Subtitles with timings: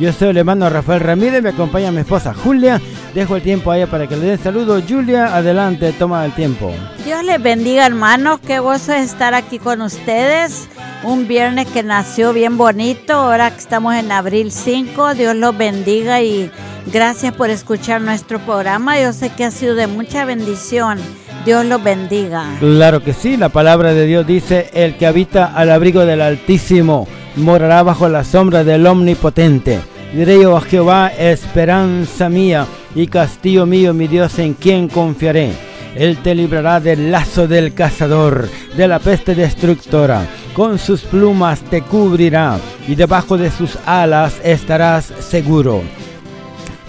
[0.00, 2.80] Yo soy el hermano Rafael Ramírez, me acompaña mi esposa Julia.
[3.14, 4.80] Dejo el tiempo a ella para que le den saludo.
[4.80, 6.72] Julia, adelante, toma el tiempo.
[7.04, 8.40] Dios les bendiga, hermanos.
[8.46, 10.70] Qué gozo estar aquí con ustedes.
[11.02, 13.12] Un viernes que nació bien bonito.
[13.12, 16.50] Ahora que estamos en abril 5, Dios los bendiga y
[16.90, 18.98] gracias por escuchar nuestro programa.
[18.98, 20.98] Yo sé que ha sido de mucha bendición.
[21.44, 22.46] Dios los bendiga.
[22.58, 27.06] Claro que sí, la palabra de Dios dice, el que habita al abrigo del Altísimo
[27.36, 29.80] morará bajo la sombra del Omnipotente.
[30.12, 32.66] Diré yo a Jehová, esperanza mía
[32.96, 35.52] y castillo mío, mi Dios, en quien confiaré.
[35.94, 40.26] Él te librará del lazo del cazador, de la peste destructora.
[40.52, 42.58] Con sus plumas te cubrirá
[42.88, 45.82] y debajo de sus alas estarás seguro.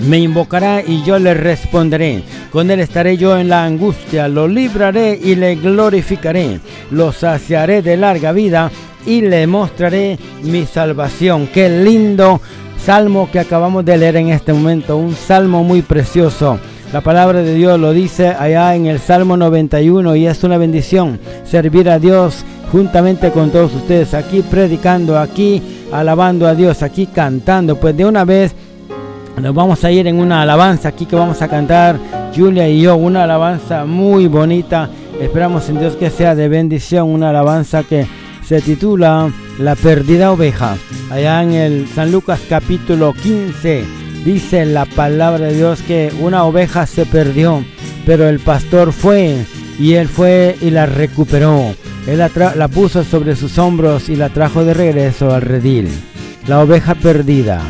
[0.00, 2.22] Me invocará y yo le responderé.
[2.52, 6.60] Con él estaré yo en la angustia, lo libraré y le glorificaré.
[6.90, 8.70] Lo saciaré de larga vida
[9.06, 11.48] y le mostraré mi salvación.
[11.52, 12.40] Qué lindo
[12.78, 16.58] salmo que acabamos de leer en este momento, un salmo muy precioso.
[16.92, 21.20] La palabra de Dios lo dice allá en el Salmo 91 y es una bendición
[21.44, 27.76] servir a Dios juntamente con todos ustedes aquí predicando, aquí alabando a Dios, aquí cantando.
[27.76, 28.54] Pues de una vez
[29.40, 31.98] nos vamos a ir en una alabanza aquí que vamos a cantar
[32.34, 34.88] Julia y yo, una alabanza muy bonita.
[35.20, 38.06] Esperamos en Dios que sea de bendición, una alabanza que
[38.44, 40.76] se titula La perdida oveja.
[41.10, 43.84] Allá en el San Lucas capítulo 15
[44.24, 47.64] dice la palabra de Dios que una oveja se perdió,
[48.06, 49.44] pero el pastor fue
[49.78, 51.74] y él fue y la recuperó.
[52.06, 55.88] Él la, la puso sobre sus hombros y la trajo de regreso al redil.
[56.46, 57.60] La oveja perdida.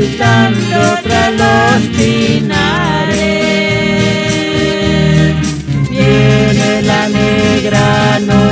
[0.00, 3.18] Ocultando tras los pinares.
[5.90, 8.49] Viene la negra noche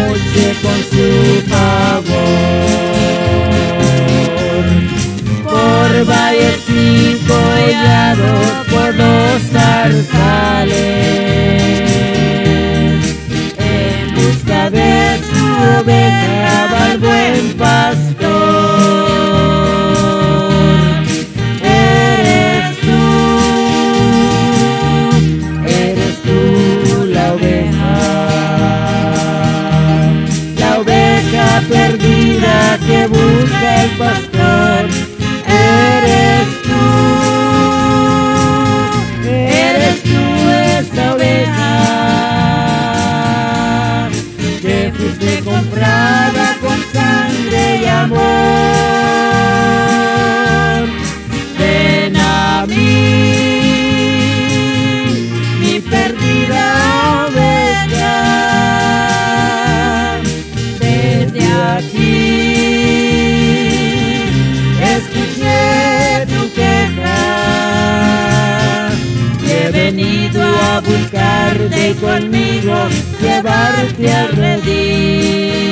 [70.78, 72.74] a buscarte y conmigo
[73.20, 75.68] llevarte al redil.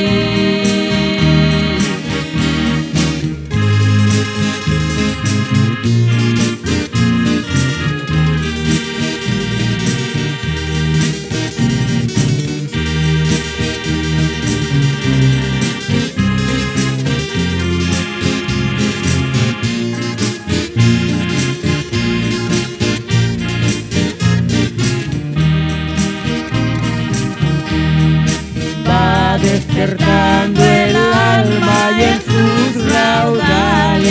[29.57, 34.07] despertando el alma y en sus raudales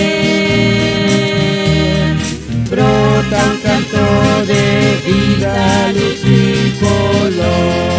[2.71, 4.05] brota un canto
[4.47, 4.65] de
[5.05, 5.55] vida,
[5.93, 7.95] luz y color.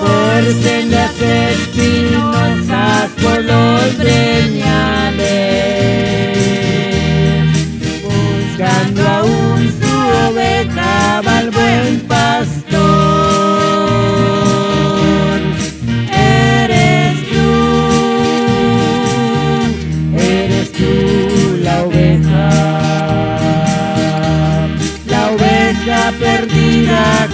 [0.00, 5.18] Por sendas espinosas, por los breñales,
[8.02, 9.94] buscando aún su
[10.30, 12.13] oveja, va al buen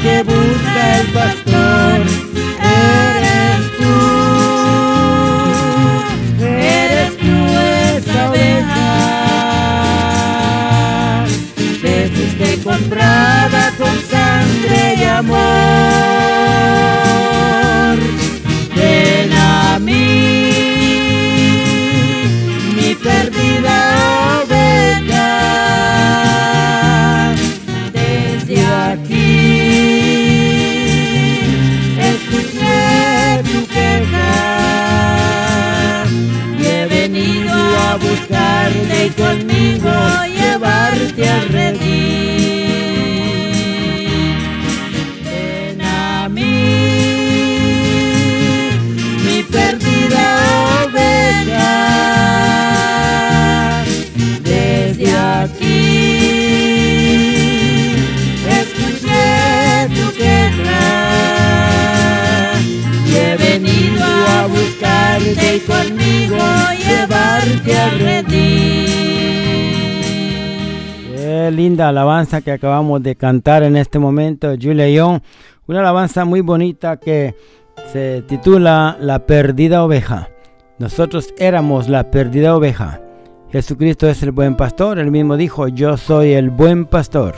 [0.03, 2.07] que busca el pastor.
[2.63, 3.99] Eres tú,
[6.45, 7.37] eres tú
[7.97, 8.91] esa oveja
[11.83, 15.60] que fuiste comprada con sangre y amor.
[39.07, 39.91] Y conmigo
[40.27, 41.81] llevarte al redil.
[45.25, 46.43] Ven a mí,
[49.25, 51.77] mi perdida oveja,
[54.43, 55.81] desde aquí.
[58.61, 60.85] Escuché tu queja
[63.07, 66.39] y he venido a buscarte y conmigo
[66.85, 68.60] llevarte al redil.
[71.51, 75.21] Linda alabanza que acabamos de cantar en este momento, Julia Young.
[75.67, 77.35] Una alabanza muy bonita que
[77.93, 80.29] se titula La perdida oveja.
[80.79, 83.01] Nosotros éramos la perdida oveja.
[83.53, 84.99] Jesucristo es el buen pastor.
[84.99, 87.35] Él mismo dijo, yo soy el buen pastor.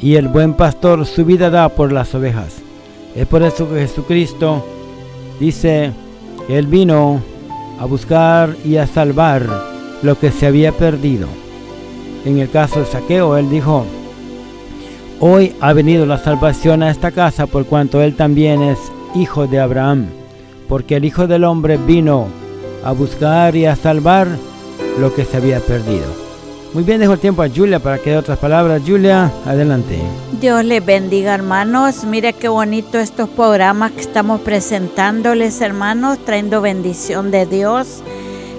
[0.00, 2.62] Y el buen pastor su vida da por las ovejas.
[3.14, 4.64] Es por eso que Jesucristo
[5.40, 5.92] dice
[6.48, 7.20] Él vino
[7.80, 9.42] a buscar y a salvar
[10.02, 11.28] lo que se había perdido.
[12.28, 13.86] En el caso de Saqueo, él dijo,
[15.18, 18.78] hoy ha venido la salvación a esta casa por cuanto él también es
[19.14, 20.08] hijo de Abraham,
[20.68, 22.26] porque el Hijo del Hombre vino
[22.84, 24.28] a buscar y a salvar
[25.00, 26.04] lo que se había perdido.
[26.74, 28.82] Muy bien, dejo el tiempo a Julia para que dé otras palabras.
[28.86, 29.98] Julia, adelante.
[30.38, 32.04] Dios les bendiga, hermanos.
[32.04, 38.02] Mire qué bonito estos programas que estamos presentándoles, hermanos, trayendo bendición de Dios.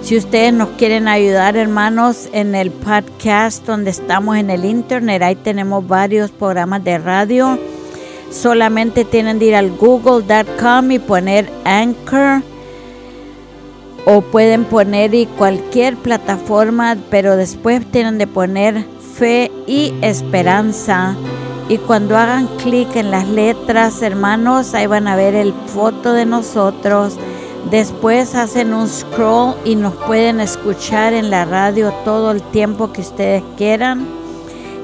[0.01, 5.35] Si ustedes nos quieren ayudar, hermanos, en el podcast donde estamos en el internet, ahí
[5.35, 7.59] tenemos varios programas de radio.
[8.31, 12.41] Solamente tienen que ir al google.com y poner Anchor
[14.06, 21.15] o pueden poner y cualquier plataforma, pero después tienen de poner fe y esperanza.
[21.68, 26.25] Y cuando hagan clic en las letras, hermanos, ahí van a ver el foto de
[26.25, 27.18] nosotros.
[27.71, 33.01] Después hacen un scroll y nos pueden escuchar en la radio todo el tiempo que
[33.01, 34.07] ustedes quieran.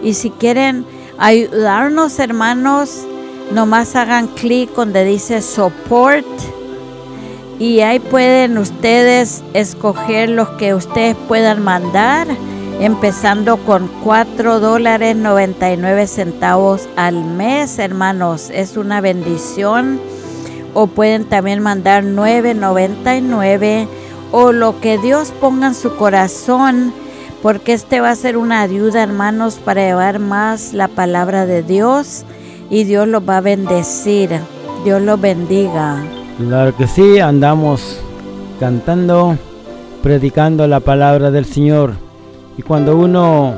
[0.04, 0.86] Y si quieren
[1.18, 3.06] ayudarnos, hermanos,
[3.52, 6.26] nomás hagan clic donde dice support
[7.60, 12.28] y ahí pueden ustedes escoger los que ustedes puedan mandar,
[12.82, 18.50] empezando con 4 dólares 99 centavos al mes, hermanos.
[18.54, 20.02] Es una bendición.
[20.76, 23.88] O pueden también mandar 9.99
[24.32, 26.94] o lo que Dios ponga en su corazón,
[27.42, 32.26] porque este va a ser una ayuda, hermanos, para llevar más la palabra de Dios
[32.70, 34.30] y Dios los va a bendecir.
[34.84, 36.04] Dios los bendiga.
[36.38, 38.00] Claro que sí, andamos
[38.60, 39.38] cantando,
[40.04, 41.94] predicando la palabra del Señor.
[42.58, 43.56] Y cuando uno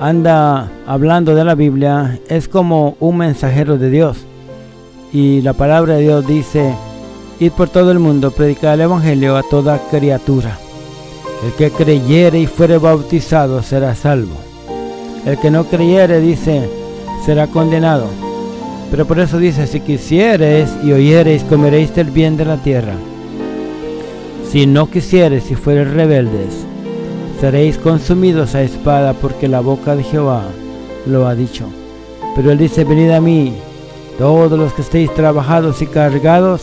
[0.00, 4.24] anda hablando de la Biblia, es como un mensajero de Dios.
[5.14, 6.74] Y la palabra de Dios dice,
[7.38, 10.58] ir por todo el mundo, predicar el Evangelio a toda criatura.
[11.46, 14.34] El que creyere y fuere bautizado será salvo.
[15.24, 16.68] El que no creyere, dice,
[17.24, 18.08] será condenado.
[18.90, 22.94] Pero por eso dice, si quisiereis y oyereis, comeréis del bien de la tierra.
[24.50, 26.66] Si no quisiereis y fuereis rebeldes,
[27.40, 30.42] seréis consumidos a espada, porque la boca de Jehová
[31.06, 31.66] lo ha dicho.
[32.34, 33.54] Pero él dice, venid a mí,
[34.18, 36.62] todos los que estéis trabajados y cargados,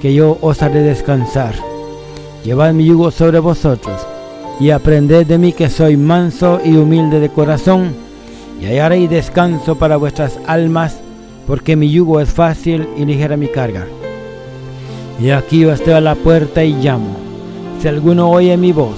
[0.00, 1.54] que yo os haré descansar.
[2.44, 4.06] Llevad mi yugo sobre vosotros,
[4.60, 7.90] y aprended de mí que soy manso y humilde de corazón,
[8.60, 11.00] y hallaréis descanso para vuestras almas,
[11.46, 13.86] porque mi yugo es fácil y ligera mi carga.
[15.20, 17.16] Y aquí yo estoy a la puerta y llamo.
[17.80, 18.96] Si alguno oye mi voz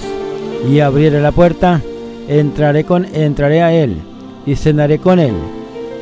[0.69, 1.81] y abriere la puerta,
[2.27, 3.97] entraré con entraré a él
[4.45, 5.35] y cenaré con él,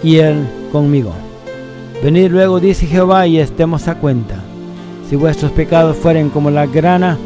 [0.04, 1.14] y él conmigo.
[2.04, 4.36] Venid luego, dice Jehová, y estemos a cuenta.
[5.10, 7.18] Si vuestros pecados fueren como la grana,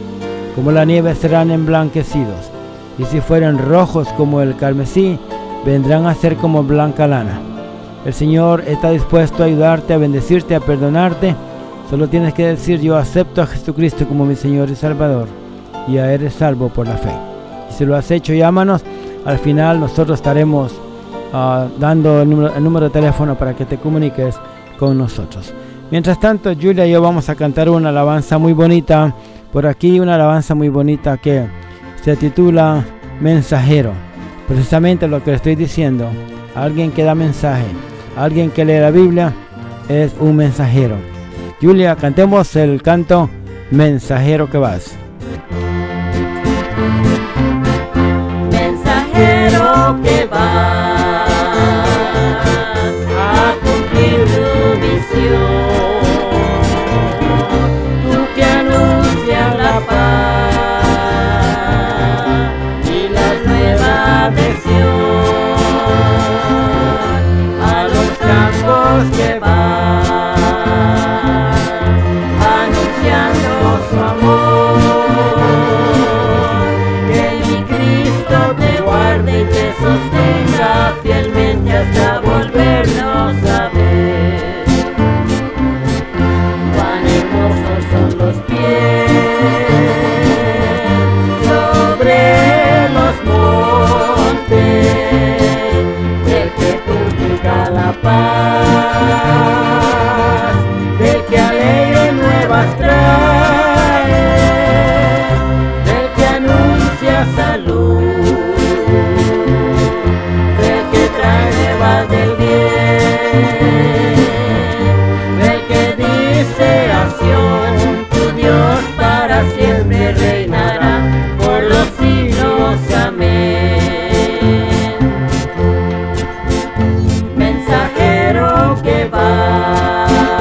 [0.56, 2.50] como la nieve serán emblanquecidos,
[2.98, 5.20] y si fueren rojos como el carmesí,
[5.66, 7.42] vendrán a ser como blanca lana.
[8.06, 11.36] El Señor está dispuesto a ayudarte, a bendecirte, a perdonarte.
[11.90, 15.28] Solo tienes que decir, yo acepto a Jesucristo como mi Señor y Salvador,
[15.86, 17.12] y ya eres salvo por la fe.
[17.70, 18.84] Y si lo has hecho, llámanos.
[19.26, 20.72] Al final nosotros estaremos
[21.34, 22.30] uh, dando el
[22.64, 24.40] número de teléfono para que te comuniques
[24.90, 25.54] nosotros.
[25.92, 29.16] Mientras tanto, Julia y yo vamos a cantar una alabanza muy bonita.
[29.52, 31.46] Por aquí una alabanza muy bonita que
[32.02, 32.84] se titula
[33.20, 33.94] Mensajero.
[34.48, 36.08] Precisamente lo que le estoy diciendo.
[36.56, 37.66] Alguien que da mensaje.
[38.18, 39.34] Alguien que lee la Biblia
[39.88, 40.96] es un mensajero.
[41.62, 43.30] Julia, cantemos el canto
[43.70, 44.96] Mensajero que vas.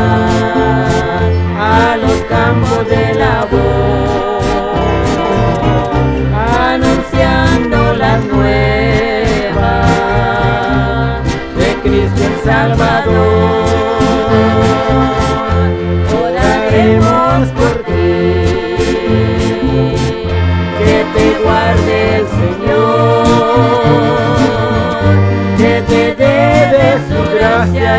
[0.00, 0.39] time.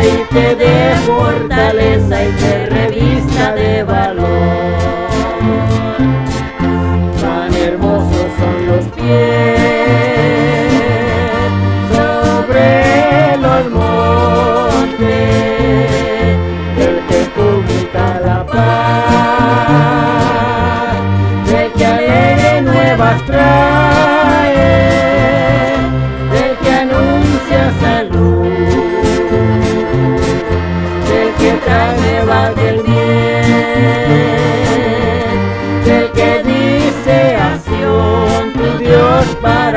[0.02, 0.52] Del que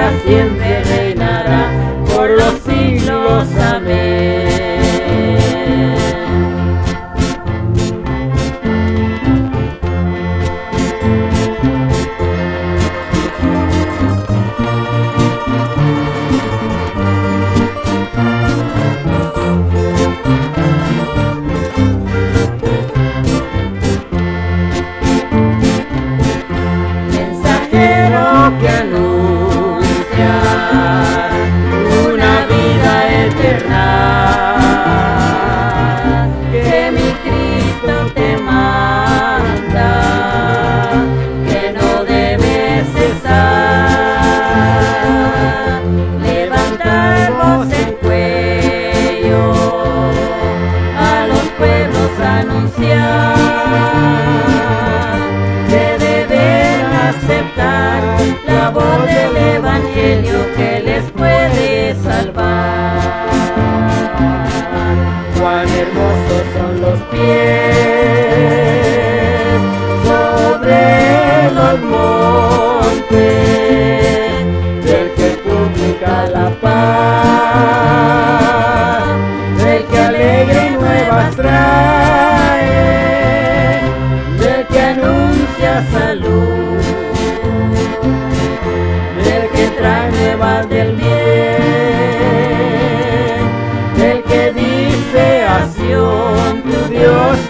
[0.05, 0.54] trae del
[45.65, 46.24] bien.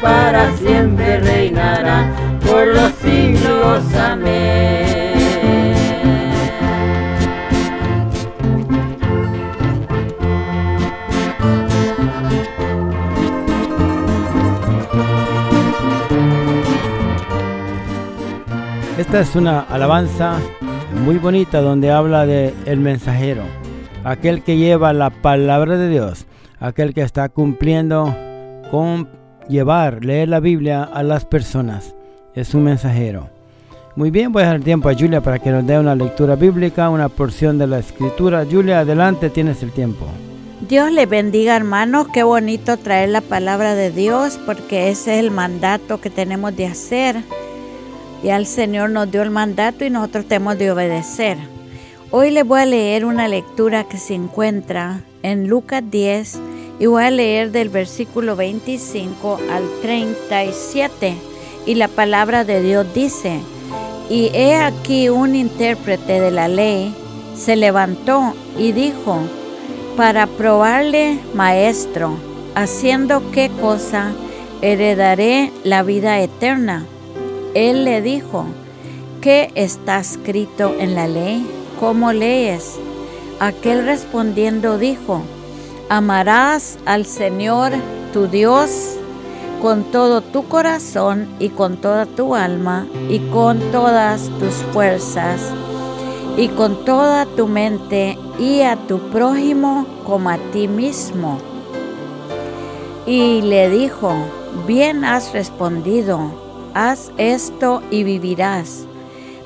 [0.06, 2.06] Para siempre reinará
[2.48, 3.82] por los siglos.
[3.96, 4.86] Amén.
[19.00, 20.38] Esta es una alabanza
[21.04, 23.42] muy bonita donde habla de el mensajero,
[24.04, 26.28] aquel que lleva la palabra de Dios,
[26.60, 28.16] aquel que está cumpliendo
[28.70, 31.96] con llevar, leer la Biblia a las personas.
[32.34, 33.30] Es un mensajero.
[33.96, 36.90] Muy bien, voy a dar tiempo a Julia para que nos dé una lectura bíblica,
[36.90, 38.46] una porción de la escritura.
[38.50, 40.06] Julia, adelante, tienes el tiempo.
[40.68, 45.32] Dios le bendiga hermanos, qué bonito traer la palabra de Dios porque ese es el
[45.32, 47.18] mandato que tenemos de hacer
[48.26, 51.38] ya el Señor nos dio el mandato y nosotros tenemos de obedecer.
[52.10, 56.40] Hoy les voy a leer una lectura que se encuentra en Lucas 10
[56.80, 61.16] y voy a leer del versículo 25 al 37.
[61.66, 63.40] Y la palabra de Dios dice,
[64.10, 66.94] y he aquí un intérprete de la ley
[67.36, 69.20] se levantó y dijo,
[69.98, 72.18] para probarle, maestro,
[72.56, 74.14] haciendo qué cosa
[74.62, 76.86] heredaré la vida eterna.
[77.54, 78.46] Él le dijo,
[79.22, 81.46] ¿qué está escrito en la ley?
[81.80, 82.76] ¿Cómo lees?
[83.40, 85.22] Aquel respondiendo dijo,
[85.90, 87.72] amarás al Señor
[88.14, 88.98] tu Dios
[89.62, 95.42] con todo tu corazón y con toda tu alma y con todas tus fuerzas
[96.38, 101.40] y con toda tu mente y a tu prójimo como a ti mismo.
[103.06, 104.14] Y le dijo,
[104.68, 106.46] bien has respondido
[106.76, 108.86] haz esto y vivirás.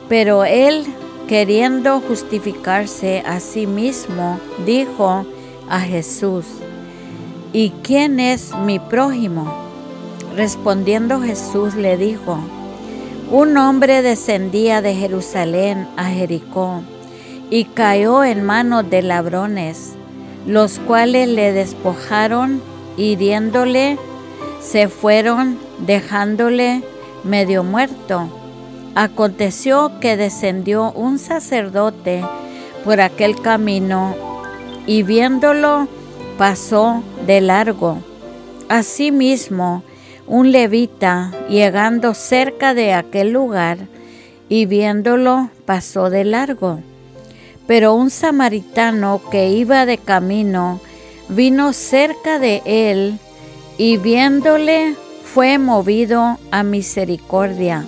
[0.10, 0.84] Pero él,
[1.30, 5.26] queriendo justificarse a sí mismo, dijo
[5.70, 6.46] a Jesús,
[7.54, 9.54] ¿y quién es mi prójimo?
[10.36, 12.40] Respondiendo Jesús le dijo,
[13.32, 16.82] un hombre descendía de Jerusalén a Jericó
[17.50, 19.94] y cayó en manos de ladrones,
[20.48, 22.62] los cuales le despojaron,
[22.98, 23.98] hiriéndole,
[24.62, 26.82] se fueron dejándole
[27.24, 28.30] medio muerto.
[28.96, 32.24] Aconteció que descendió un sacerdote
[32.84, 34.16] por aquel camino
[34.90, 35.88] y viéndolo
[36.40, 38.00] pasó de largo.
[38.70, 39.84] Asimismo,
[40.26, 43.78] un levita, llegando cerca de aquel lugar
[44.50, 46.80] y viéndolo, pasó de largo.
[47.68, 50.80] Pero un samaritano que iba de camino
[51.28, 53.20] vino cerca de él
[53.78, 57.86] y viéndole fue movido a misericordia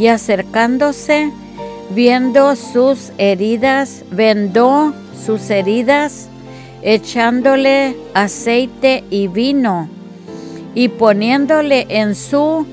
[0.00, 1.30] y acercándose,
[1.90, 4.94] viendo sus heridas, vendó
[5.24, 6.28] sus heridas,
[6.82, 9.88] echándole aceite y vino,
[10.74, 12.66] y poniéndole en su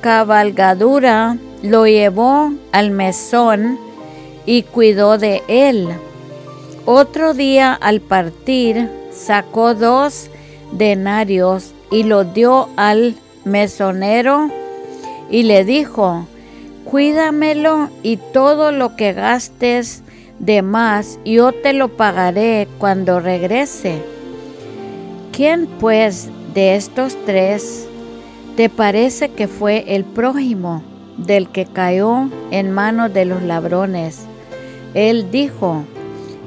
[0.00, 3.78] cabalgadura, lo llevó al mesón
[4.46, 5.88] y cuidó de él.
[6.86, 10.30] Otro día al partir sacó dos
[10.72, 14.50] denarios y lo dio al mesonero
[15.30, 16.26] y le dijo,
[16.90, 20.02] cuídamelo y todo lo que gastes
[20.38, 24.02] de más yo te lo pagaré cuando regrese.
[25.32, 27.86] ¿Quién pues de estos tres
[28.56, 30.82] te parece que fue el prójimo
[31.16, 34.22] del que cayó en manos de los ladrones?
[34.94, 35.84] Él dijo,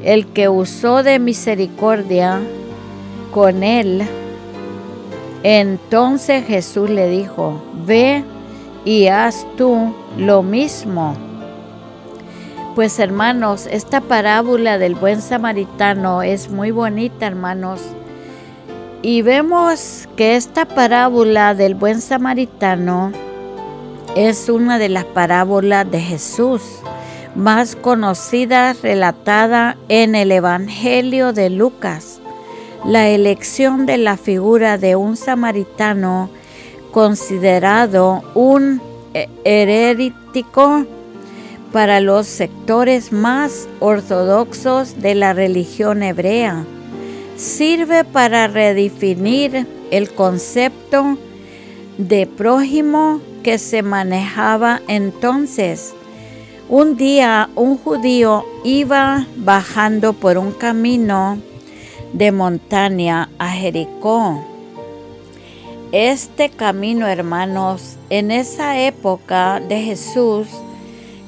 [0.03, 2.41] el que usó de misericordia
[3.31, 4.03] con él
[5.43, 8.23] entonces Jesús le dijo, ve
[8.85, 11.15] y haz tú lo mismo.
[12.75, 17.81] Pues hermanos, esta parábola del buen samaritano es muy bonita, hermanos.
[19.01, 23.11] Y vemos que esta parábola del buen samaritano
[24.15, 26.61] es una de las parábolas de Jesús
[27.35, 32.21] más conocidas relatada en el Evangelio de Lucas
[32.85, 36.29] la elección de la figura de un samaritano
[36.91, 38.81] considerado un
[39.43, 40.85] herético
[41.71, 46.65] para los sectores más ortodoxos de la religión hebrea.
[47.35, 51.17] Sirve para redefinir el concepto
[51.97, 55.93] de prójimo que se manejaba entonces.
[56.69, 61.37] Un día un judío iba bajando por un camino
[62.13, 64.52] de montaña a Jericó.
[65.93, 70.47] Este camino, hermanos, en esa época de Jesús,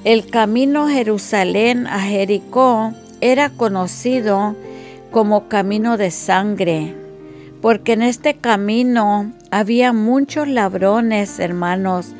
[0.04, 4.56] el camino Jerusalén a Jericó era conocido
[5.12, 6.96] como camino de sangre,
[7.62, 12.16] porque en este camino había muchos ladrones, hermanos,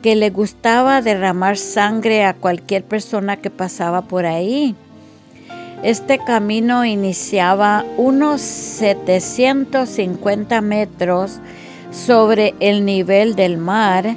[0.00, 4.76] que le gustaba derramar sangre a cualquier persona que pasaba por ahí.
[5.82, 11.40] Este camino iniciaba unos 750 metros
[11.90, 14.16] sobre el nivel del mar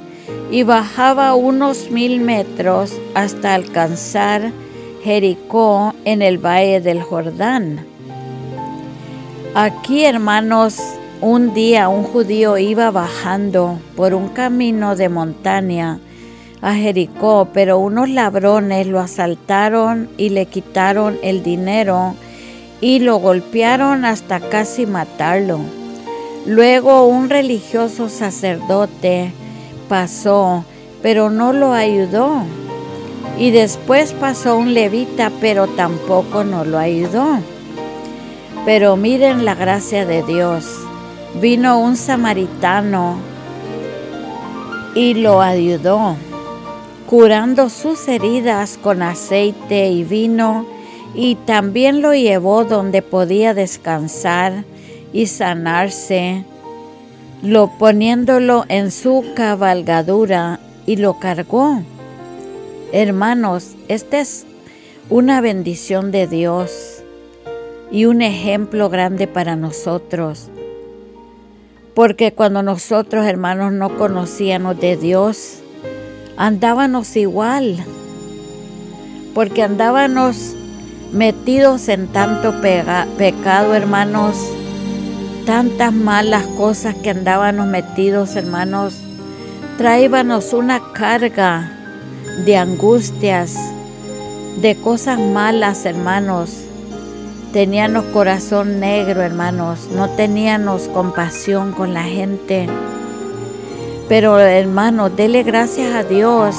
[0.50, 4.52] y bajaba unos mil metros hasta alcanzar
[5.02, 7.84] Jericó en el valle del Jordán.
[9.54, 10.78] Aquí, hermanos,
[11.20, 15.98] un día un judío iba bajando por un camino de montaña
[16.60, 22.14] a Jericó, pero unos ladrones lo asaltaron y le quitaron el dinero
[22.80, 25.81] y lo golpearon hasta casi matarlo.
[26.46, 29.32] Luego un religioso sacerdote
[29.88, 30.64] pasó,
[31.02, 32.44] pero no lo ayudó.
[33.38, 37.38] Y después pasó un levita, pero tampoco no lo ayudó.
[38.64, 40.66] Pero miren la gracia de Dios.
[41.40, 43.16] Vino un samaritano
[44.94, 46.16] y lo ayudó
[47.12, 50.64] curando sus heridas con aceite y vino,
[51.14, 54.64] y también lo llevó donde podía descansar
[55.12, 56.44] y sanarse,
[57.42, 61.82] lo poniéndolo en su cabalgadura y lo cargó.
[62.92, 64.46] Hermanos, esta es
[65.10, 67.02] una bendición de Dios
[67.90, 70.48] y un ejemplo grande para nosotros.
[71.94, 75.58] Porque cuando nosotros, hermanos, no conocíamos de Dios,
[76.38, 77.84] andábamos igual,
[79.34, 80.54] porque andábamos
[81.12, 84.36] metidos en tanto pecado, hermanos,
[85.44, 88.94] tantas malas cosas que andábamos metidos, hermanos,
[89.78, 91.72] traíbanos una carga
[92.44, 93.56] de angustias,
[94.60, 96.50] de cosas malas, hermanos.
[97.52, 102.68] Teníamos corazón negro, hermanos, no teníamos compasión con la gente
[104.12, 106.54] pero hermano, dele gracias a Dios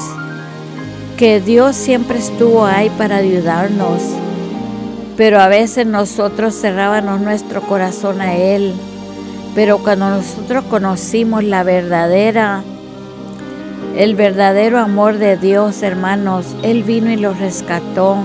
[1.17, 4.01] que Dios siempre estuvo ahí para ayudarnos.
[5.15, 8.73] Pero a veces nosotros cerrábamos nuestro corazón a Él.
[9.55, 12.63] Pero cuando nosotros conocimos la verdadera,
[13.95, 18.17] el verdadero amor de Dios, hermanos, Él vino y los rescató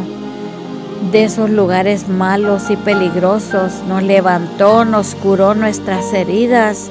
[1.12, 3.82] de esos lugares malos y peligrosos.
[3.86, 6.90] Nos levantó, nos curó nuestras heridas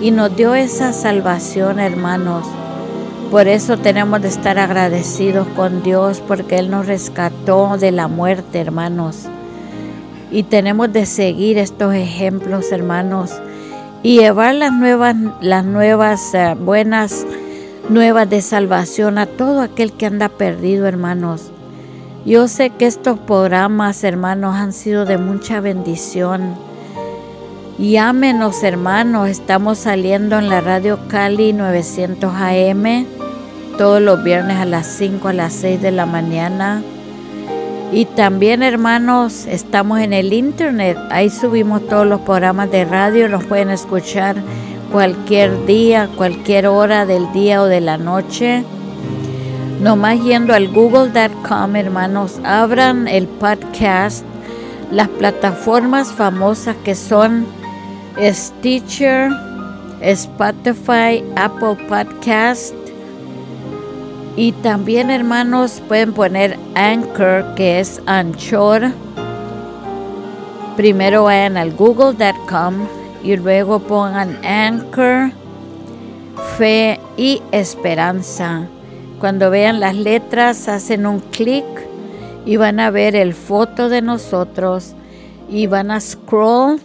[0.00, 2.46] y nos dio esa salvación, hermanos.
[3.30, 8.60] Por eso tenemos de estar agradecidos con Dios porque Él nos rescató de la muerte,
[8.60, 9.28] hermanos.
[10.30, 13.32] Y tenemos de seguir estos ejemplos, hermanos,
[14.02, 17.26] y llevar las nuevas, las nuevas eh, buenas
[17.88, 21.50] nuevas de salvación a todo aquel que anda perdido, hermanos.
[22.24, 26.56] Yo sé que estos programas, hermanos, han sido de mucha bendición
[27.78, 33.04] Llámenos hermanos, estamos saliendo en la radio Cali 900 AM
[33.76, 36.82] todos los viernes a las 5 a las 6 de la mañana.
[37.92, 43.44] Y también hermanos, estamos en el internet, ahí subimos todos los programas de radio, nos
[43.44, 44.36] pueden escuchar
[44.90, 48.64] cualquier día, cualquier hora del día o de la noche.
[49.80, 54.24] Nomás yendo al google.com, hermanos, abran el podcast,
[54.90, 57.46] las plataformas famosas que son
[58.18, 59.30] Stitcher,
[60.00, 62.85] Spotify, Apple Podcast.
[64.36, 68.90] Y también hermanos pueden poner Anchor, que es Anchor.
[70.76, 72.74] Primero vayan al google.com
[73.24, 75.30] y luego pongan Anchor,
[76.58, 78.66] Fe y Esperanza.
[79.20, 81.64] Cuando vean las letras hacen un clic
[82.44, 84.94] y van a ver el foto de nosotros
[85.48, 86.78] y van a scroll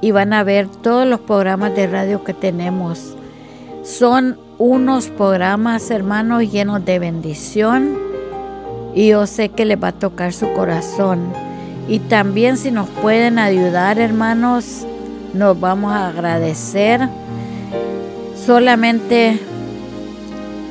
[0.00, 3.14] y van a ver todos los programas de radio que tenemos.
[3.82, 7.96] Son unos programas, hermanos, llenos de bendición
[8.94, 11.32] y yo sé que les va a tocar su corazón.
[11.86, 14.84] Y también si nos pueden ayudar, hermanos,
[15.32, 17.08] nos vamos a agradecer.
[18.34, 19.38] Solamente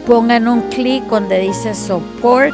[0.05, 2.53] pongan un clic donde dice support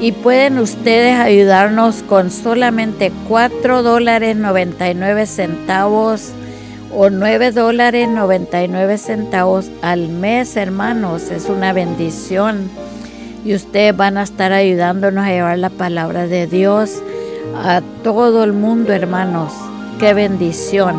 [0.00, 6.32] y pueden ustedes ayudarnos con solamente 4 dólares 99 centavos
[6.98, 11.30] o 9 dólares 99 centavos al mes, hermanos.
[11.30, 12.70] Es una bendición.
[13.44, 17.02] Y ustedes van a estar ayudándonos a llevar la palabra de Dios
[17.54, 19.52] a todo el mundo, hermanos.
[20.00, 20.96] Qué bendición.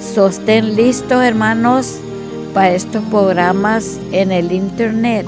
[0.00, 1.98] Sostén listos, hermanos,
[2.52, 5.26] para estos programas en el internet.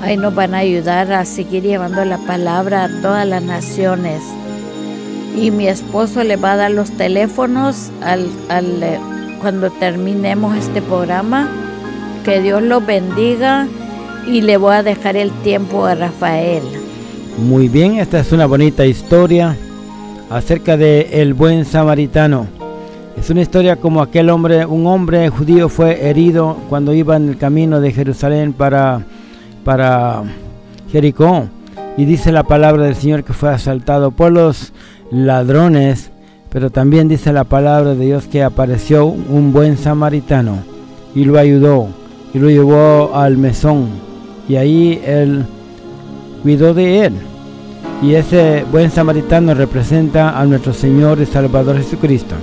[0.00, 4.22] Ahí nos van a ayudar a seguir llevando la palabra a todas las naciones.
[5.36, 8.98] Y mi esposo le va a dar los teléfonos al, al, eh,
[9.40, 11.48] cuando terminemos este programa.
[12.24, 13.66] Que Dios los bendiga
[14.26, 16.62] y le voy a dejar el tiempo a Rafael.
[17.38, 19.56] Muy bien, esta es una bonita historia
[20.30, 22.46] acerca de el buen samaritano.
[23.18, 27.36] Es una historia como aquel hombre, un hombre judío fue herido cuando iba en el
[27.36, 29.02] camino de Jerusalén para,
[29.64, 30.22] para
[30.90, 31.48] Jericó.
[31.96, 34.72] Y dice la palabra del Señor que fue asaltado por los
[35.12, 36.10] ladrones,
[36.48, 40.60] pero también dice la palabra de Dios que apareció un buen samaritano
[41.14, 41.88] y lo ayudó
[42.32, 43.88] y lo llevó al mesón
[44.48, 45.44] y ahí él
[46.42, 47.12] cuidó de él.
[48.02, 52.34] Y ese buen samaritano representa a nuestro Señor y Salvador Jesucristo.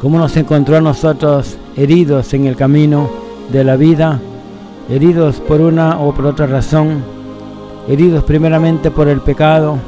[0.00, 3.08] Como nos encontró a nosotros heridos en el camino
[3.52, 4.18] de la vida,
[4.90, 7.04] heridos por una o por otra razón,
[7.88, 9.78] heridos primeramente por el pecado,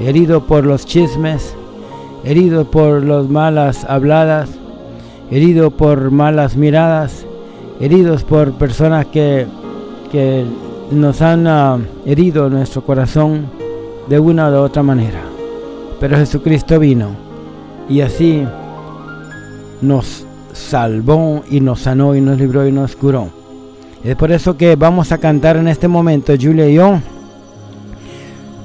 [0.00, 1.54] heridos por los chismes,
[2.24, 4.50] heridos por las malas habladas,
[5.30, 7.24] heridos por malas miradas,
[7.80, 9.46] heridos por personas que,
[10.10, 10.44] que
[10.90, 13.46] nos han uh, herido nuestro corazón
[14.08, 15.20] de una u otra manera.
[16.00, 17.10] Pero Jesucristo vino
[17.88, 18.42] y así
[19.80, 23.28] nos salvó y nos sanó y nos libró y nos curó.
[24.02, 27.00] Es por eso que vamos a cantar en este momento, Julia y yo,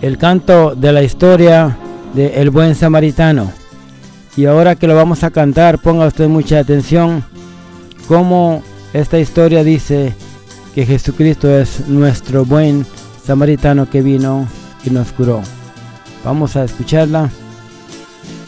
[0.05, 1.75] el canto de la historia
[2.13, 3.51] de El Buen Samaritano.
[4.37, 7.25] Y ahora que lo vamos a cantar, ponga usted mucha atención
[8.07, 8.61] cómo
[8.93, 10.13] esta historia dice
[10.75, 12.85] que Jesucristo es nuestro buen
[13.25, 14.47] samaritano que vino
[14.83, 15.41] y nos curó.
[16.23, 17.31] Vamos a escucharla.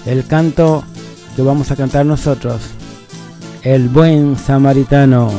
[0.06, 0.84] El canto
[1.36, 2.62] que vamos a cantar nosotros.
[3.63, 5.32] El buen samaritano.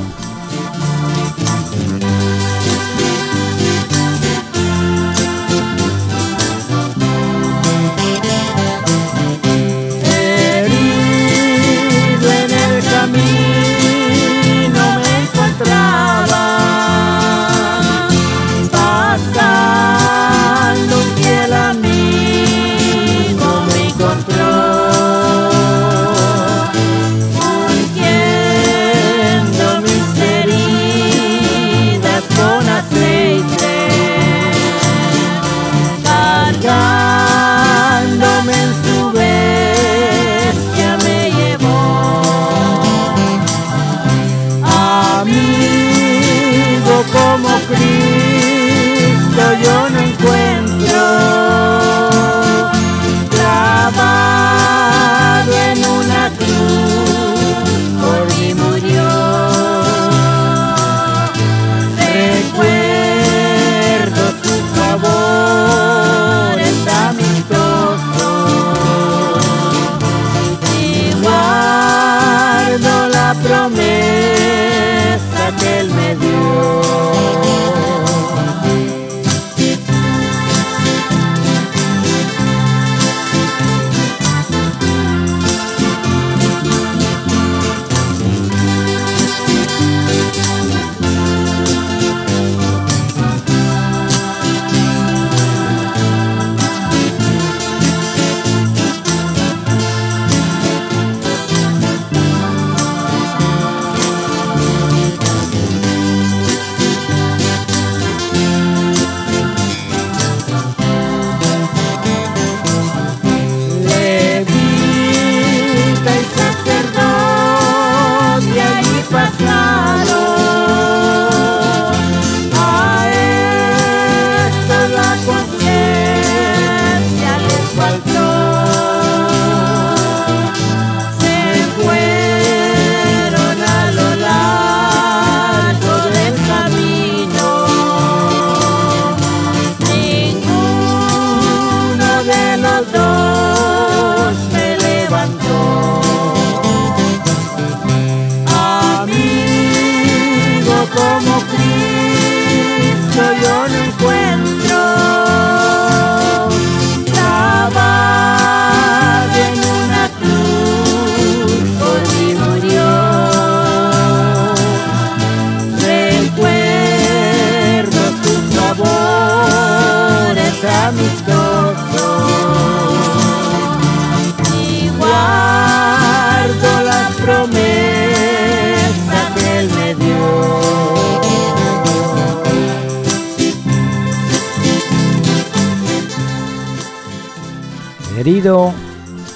[142.78, 143.27] Salvador.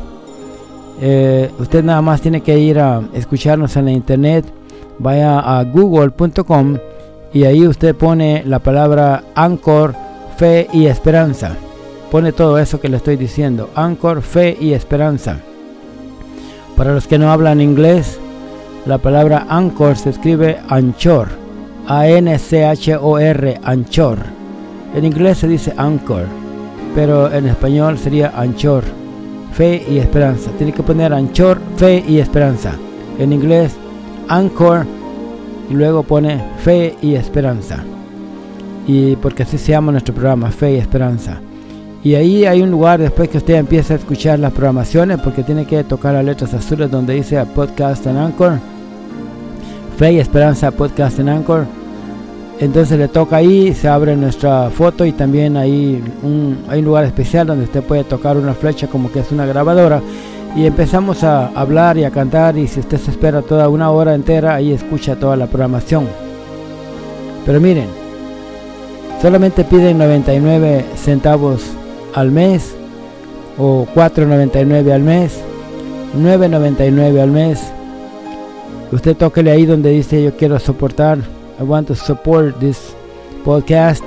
[1.02, 4.45] eh, usted nada más tiene que ir a escucharnos en la internet.
[5.00, 6.78] Vaya a google.com
[7.34, 9.95] y ahí usted pone la palabra Anchor,
[10.38, 11.54] fe y esperanza.
[12.12, 13.71] Pone todo eso que le estoy diciendo.
[13.73, 15.39] Anchor, fe y esperanza.
[16.76, 18.19] Para los que no hablan inglés,
[18.86, 21.30] la palabra anchor se escribe anchor.
[21.88, 24.19] A-N-C-H-O-R, anchor.
[24.93, 26.28] En inglés se dice anchor,
[26.97, 28.83] pero en español sería anchor.
[29.53, 30.49] Fe y esperanza.
[30.57, 32.73] Tiene que poner anchor, fe y esperanza.
[33.19, 33.75] En inglés,
[34.27, 34.83] anchor
[35.69, 37.83] y luego pone fe y esperanza.
[38.88, 41.39] Y porque así se llama nuestro programa, Fe y Esperanza.
[42.03, 45.65] Y ahí hay un lugar después que usted empieza a escuchar las programaciones, porque tiene
[45.65, 48.53] que tocar las letras azules donde dice Podcast en Anchor.
[49.97, 51.77] Fe y Esperanza Podcast en Anchor.
[52.60, 57.06] Entonces le toca ahí, se abre nuestra foto y también ahí un, hay un lugar
[57.06, 60.02] especial donde usted puede tocar una flecha como que es una grabadora
[60.56, 64.15] y empezamos a hablar y a cantar y si usted se espera toda una hora
[64.15, 66.08] entera ahí escucha toda la programación.
[67.46, 67.86] Pero miren,
[69.22, 71.62] solamente piden 99 centavos
[72.15, 72.76] al mes
[73.60, 75.39] o 4.99 al mes,
[76.17, 77.62] 9.99 al mes.
[78.91, 81.20] Usted tóquele ahí donde dice yo quiero soportar,
[81.60, 82.96] I want to support this
[83.43, 84.04] podcast.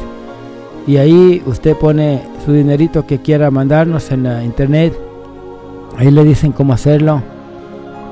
[0.86, 4.98] Y ahí usted pone su dinerito que quiera mandarnos en la internet.
[5.96, 7.22] Ahí le dicen cómo hacerlo.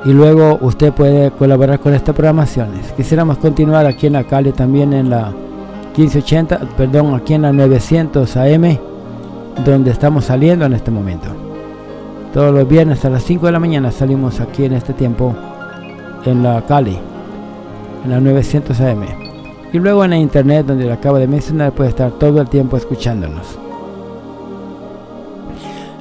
[0.04, 2.92] Y luego usted puede colaborar con estas programaciones.
[2.92, 5.32] Quisiéramos continuar aquí en la calle también en la
[5.96, 8.78] 1580, perdón, aquí en la 900 AM
[9.64, 11.28] donde estamos saliendo en este momento.
[12.32, 15.34] Todos los viernes a las 5 de la mañana salimos aquí en este tiempo
[16.24, 16.98] en la Cali,
[18.04, 19.27] en la 900 AM.
[19.72, 22.76] Y luego en la internet donde le acabo de mencionar puede estar todo el tiempo
[22.76, 23.58] escuchándonos.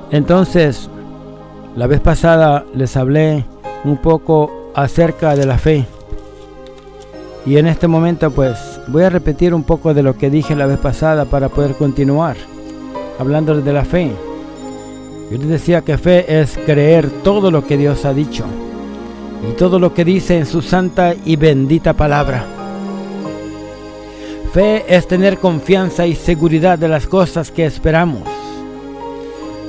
[0.09, 0.89] Entonces,
[1.75, 3.45] la vez pasada les hablé
[3.83, 5.85] un poco acerca de la fe.
[7.45, 10.65] Y en este momento pues voy a repetir un poco de lo que dije la
[10.65, 12.37] vez pasada para poder continuar
[13.19, 14.11] hablando de la fe.
[15.31, 18.45] Yo les decía que fe es creer todo lo que Dios ha dicho
[19.49, 22.56] y todo lo que dice en su santa y bendita palabra.
[24.53, 28.21] Fe es tener confianza y seguridad de las cosas que esperamos.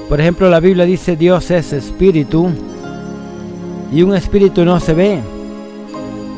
[0.08, 2.48] Por ejemplo, la Biblia dice Dios es espíritu
[3.92, 5.20] y un espíritu no se ve.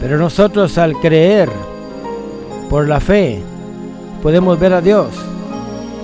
[0.01, 1.49] Pero nosotros al creer
[2.69, 3.41] por la fe
[4.23, 5.09] podemos ver a Dios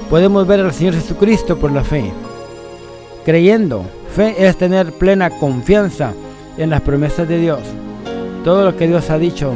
[0.09, 2.13] podemos ver al Señor Jesucristo por la fe.
[3.25, 3.85] Creyendo,
[4.15, 6.13] fe es tener plena confianza
[6.57, 7.61] en las promesas de Dios.
[8.45, 9.53] Todo lo que Dios ha dicho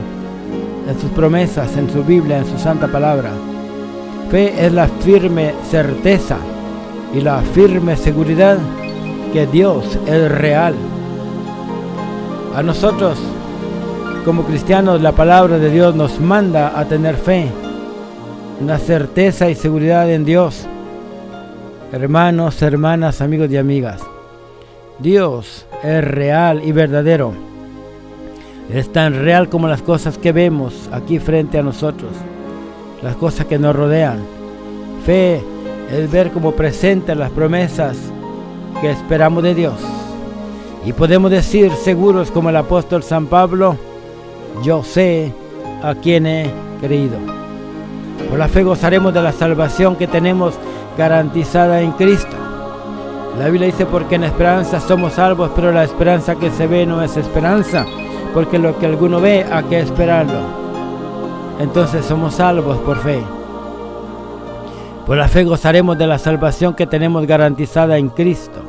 [0.88, 3.30] en sus promesas, en su Biblia, en su santa palabra.
[4.30, 6.36] Fe es la firme certeza
[7.14, 8.58] y la firme seguridad
[9.32, 10.74] que Dios es real.
[12.54, 13.18] A nosotros
[14.24, 17.50] como cristianos la palabra de Dios nos manda a tener fe,
[18.60, 20.66] una certeza y seguridad en Dios.
[21.92, 24.02] Hermanos, hermanas, amigos y amigas,
[24.98, 27.49] Dios es real y verdadero.
[28.72, 32.12] Es tan real como las cosas que vemos aquí frente a nosotros,
[33.02, 34.20] las cosas que nos rodean.
[35.04, 35.42] Fe
[35.90, 37.96] es ver como presenta las promesas
[38.80, 39.74] que esperamos de Dios.
[40.86, 43.76] Y podemos decir seguros como el apóstol San Pablo,
[44.62, 45.32] yo sé
[45.82, 46.48] a quien he
[46.80, 47.18] creído.
[48.28, 50.54] Por la fe gozaremos de la salvación que tenemos
[50.96, 52.36] garantizada en Cristo.
[53.36, 57.02] La Biblia dice, porque en esperanza somos salvos, pero la esperanza que se ve no
[57.02, 57.84] es esperanza,
[58.32, 60.40] porque lo que alguno ve, ¿a qué esperarlo?
[61.58, 63.20] Entonces somos salvos por fe.
[65.06, 68.60] Por la fe gozaremos de la salvación que tenemos garantizada en Cristo.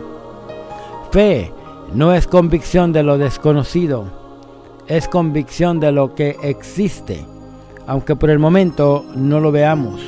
[1.12, 1.52] Fe
[1.94, 4.06] no es convicción de lo desconocido,
[4.88, 7.26] es convicción de lo que existe,
[7.86, 10.02] aunque por el momento no lo veamos.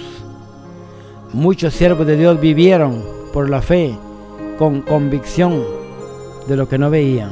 [1.34, 3.96] Muchos siervos de Dios vivieron por la fe
[4.58, 5.64] con convicción
[6.48, 7.32] de lo que no veían,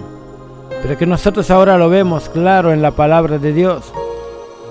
[0.82, 3.92] pero que nosotros ahora lo vemos claro en la palabra de Dios,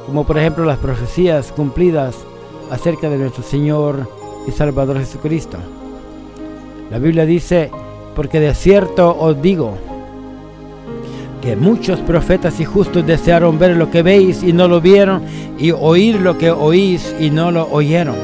[0.07, 2.17] como por ejemplo las profecías cumplidas
[2.71, 4.09] acerca de nuestro Señor
[4.47, 5.59] y Salvador Jesucristo.
[6.91, 7.71] La Biblia dice,
[8.17, 9.75] porque de cierto os digo,
[11.41, 15.23] que muchos profetas y justos desearon ver lo que veis y no lo vieron,
[15.59, 18.17] y oír lo que oís y no lo oyeron.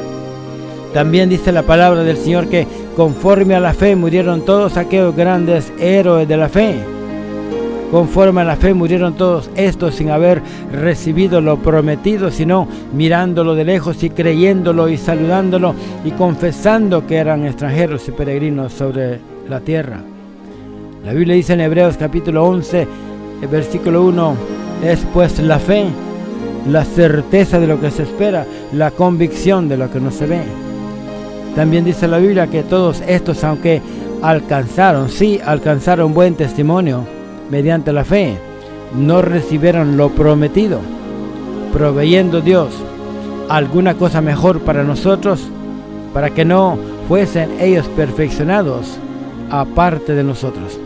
[0.93, 5.71] También dice la palabra del Señor que conforme a la fe murieron todos aquellos grandes
[5.79, 6.96] héroes de la fe.
[7.91, 10.41] Conforme a la fe murieron todos estos sin haber
[10.73, 15.73] recibido lo prometido, sino mirándolo de lejos y creyéndolo y saludándolo
[16.03, 20.01] y confesando que eran extranjeros y peregrinos sobre la tierra.
[21.05, 22.87] La Biblia dice en Hebreos capítulo 11,
[23.41, 24.35] el versículo 1,
[24.83, 25.85] es pues la fe,
[26.69, 30.41] la certeza de lo que se espera, la convicción de lo que no se ve.
[31.55, 33.81] También dice la Biblia que todos estos, aunque
[34.21, 37.16] alcanzaron, sí, alcanzaron buen testimonio
[37.49, 38.37] mediante la fe,
[38.95, 40.79] no recibieron lo prometido,
[41.73, 42.69] proveyendo Dios
[43.49, 45.47] alguna cosa mejor para nosotros,
[46.13, 46.77] para que no
[47.07, 48.97] fuesen ellos perfeccionados
[49.49, 50.79] aparte de nosotros.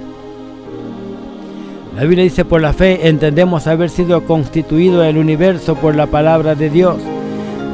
[1.96, 6.56] La Biblia dice, por la fe entendemos haber sido constituido el universo por la palabra
[6.56, 6.98] de Dios,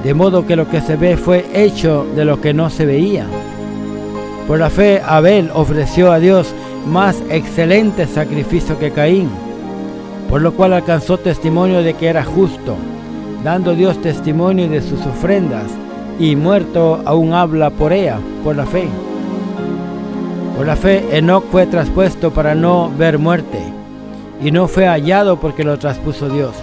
[0.03, 3.25] de modo que lo que se ve fue hecho de lo que no se veía.
[4.47, 6.53] Por la fe Abel ofreció a Dios
[6.85, 9.29] más excelente sacrificio que Caín,
[10.29, 12.75] por lo cual alcanzó testimonio de que era justo,
[13.43, 15.65] dando Dios testimonio de sus ofrendas,
[16.19, 18.87] y muerto aún habla por ella, por la fe.
[20.57, 23.59] Por la fe Enoch fue traspuesto para no ver muerte
[24.41, 26.55] y no fue hallado porque lo traspuso Dios.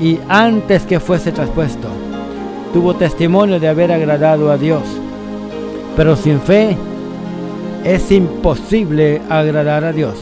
[0.00, 1.88] Y antes que fuese traspuesto,
[2.72, 4.82] tuvo testimonio de haber agradado a Dios.
[5.96, 6.76] Pero sin fe
[7.84, 10.14] es imposible agradar a Dios.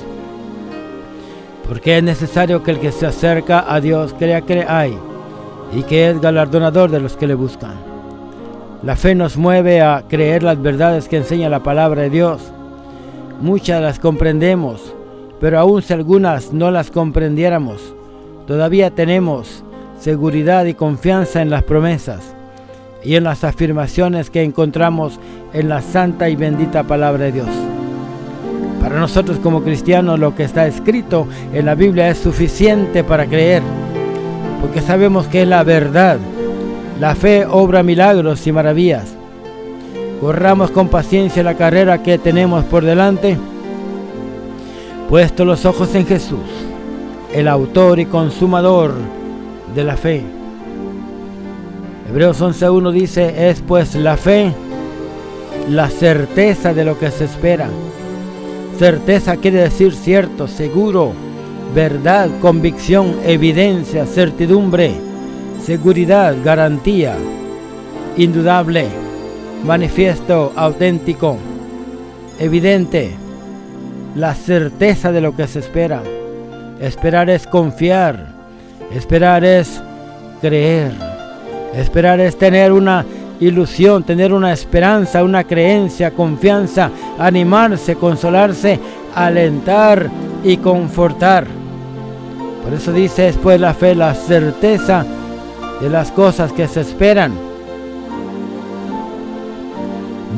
[1.67, 4.97] Porque es necesario que el que se acerca a Dios crea que hay
[5.73, 7.75] y que es galardonador de los que le buscan.
[8.83, 12.41] La fe nos mueve a creer las verdades que enseña la palabra de Dios.
[13.41, 14.95] Muchas las comprendemos,
[15.41, 17.95] pero aun si algunas no las comprendiéramos,
[18.47, 19.65] todavía tenemos
[19.99, 22.36] seguridad y confianza en las promesas
[23.07, 25.21] y en las afirmaciones que encontramos
[25.53, 27.49] en la santa y bendita palabra de Dios.
[28.81, 33.63] Para nosotros como cristianos lo que está escrito en la Biblia es suficiente para creer,
[34.61, 36.19] porque sabemos que es la verdad.
[36.99, 39.15] La fe obra milagros y maravillas.
[40.21, 43.37] Corramos con paciencia la carrera que tenemos por delante
[45.09, 46.41] puesto los ojos en Jesús,
[47.33, 48.95] el autor y consumador
[49.75, 50.36] de la fe.
[52.09, 54.53] Hebreos 11.1 dice, es pues la fe
[55.69, 57.69] la certeza de lo que se espera.
[58.79, 61.13] Certeza quiere decir cierto, seguro,
[61.75, 64.93] verdad, convicción, evidencia, certidumbre,
[65.65, 67.17] seguridad, garantía,
[68.17, 68.87] indudable,
[69.65, 71.39] manifiesto, auténtico,
[72.39, 73.17] evidente
[74.15, 76.03] la certeza de lo que se espera.
[76.81, 78.35] Esperar es confiar.
[78.93, 79.83] Esperar es
[80.41, 81.16] creer.
[81.77, 83.05] Esperar es tener una
[83.39, 88.81] ilusión, tener una esperanza, una creencia, confianza, animarse, consolarse,
[89.15, 90.09] alentar
[90.43, 91.47] y confortar.
[92.65, 95.05] Por eso dice después la fe, la certeza
[95.81, 97.33] de las cosas que se esperan.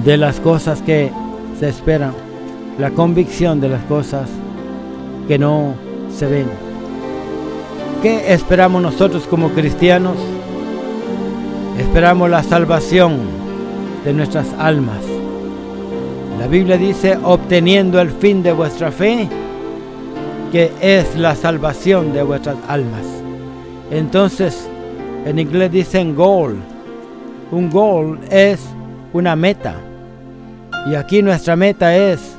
[0.05, 1.11] De las cosas que
[1.59, 2.29] se esperan
[2.79, 4.29] la convicción de las cosas
[5.27, 5.75] que no
[6.17, 6.47] se ven.
[8.03, 10.17] ¿Qué esperamos nosotros como cristianos?
[11.79, 13.19] Esperamos la salvación
[14.05, 14.99] de nuestras almas.
[16.37, 19.29] La Biblia dice, obteniendo el fin de vuestra fe,
[20.51, 23.05] que es la salvación de vuestras almas.
[23.93, 24.69] Entonces,
[25.25, 26.57] en inglés dicen goal.
[27.53, 28.61] Un goal es
[29.13, 29.77] una meta.
[30.91, 32.37] Y aquí nuestra meta es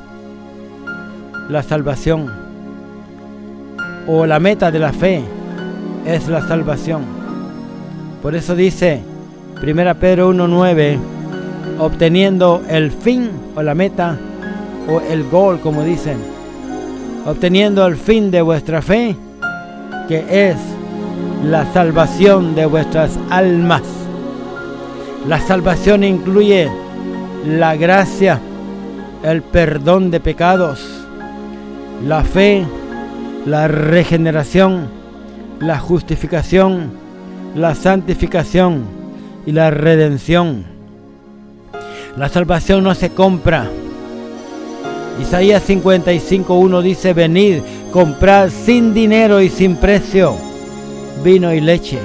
[1.48, 2.30] la salvación.
[4.06, 5.24] O la meta de la fe
[6.06, 7.04] es la salvación.
[8.22, 9.02] Por eso dice
[9.62, 10.98] 1 Pedro 1.9,
[11.80, 14.18] obteniendo el fin o la meta
[14.88, 16.18] o el gol como dicen,
[17.26, 19.18] obteniendo el fin de vuestra fe,
[20.08, 20.56] que es
[21.44, 23.82] la salvación de vuestras almas.
[25.28, 26.70] La salvación incluye
[27.46, 28.40] la gracia,
[29.24, 31.06] el perdón de pecados,
[32.08, 32.66] la fe,
[33.46, 34.88] la regeneración,
[35.60, 36.92] la justificación,
[37.56, 38.99] la santificación
[39.50, 40.64] y la redención.
[42.16, 43.68] La salvación no se compra.
[45.20, 50.36] Isaías 55.1 dice, venid, comprad sin dinero y sin precio
[51.24, 51.98] vino y leche,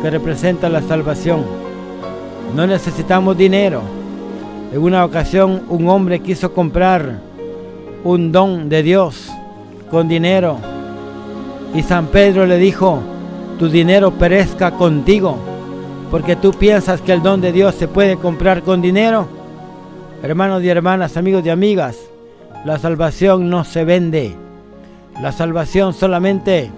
[0.00, 1.44] que representa la salvación.
[2.54, 3.82] No necesitamos dinero.
[4.72, 7.18] En una ocasión un hombre quiso comprar
[8.02, 9.28] un don de Dios
[9.90, 10.56] con dinero.
[11.74, 13.02] Y San Pedro le dijo,
[13.58, 15.36] tu dinero perezca contigo,
[16.10, 19.26] porque tú piensas que el don de Dios se puede comprar con dinero.
[20.22, 21.96] Hermanos y hermanas, amigos y amigas,
[22.64, 24.34] la salvación no se vende.
[25.20, 26.70] La salvación solamente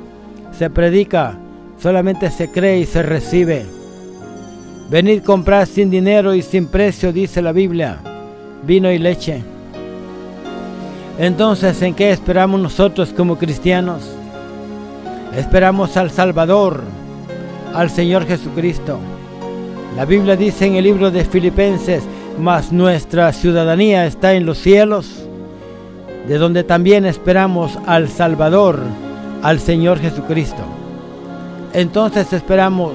[0.57, 1.39] se predica,
[1.81, 3.67] solamente se cree y se recibe.
[4.91, 7.99] Venid comprar sin dinero y sin precio, dice la Biblia,
[8.65, 9.43] vino y leche.
[11.19, 14.03] Entonces, ¿en qué esperamos nosotros como cristianos?
[15.37, 16.83] Esperamos al Salvador,
[17.75, 18.99] al Señor Jesucristo.
[19.99, 22.05] La Biblia dice en el libro de Filipenses,
[22.39, 25.27] mas nuestra ciudadanía está en los cielos,
[26.29, 28.79] de donde también esperamos al Salvador,
[29.43, 30.63] al Señor Jesucristo.
[31.73, 32.93] Entonces esperamos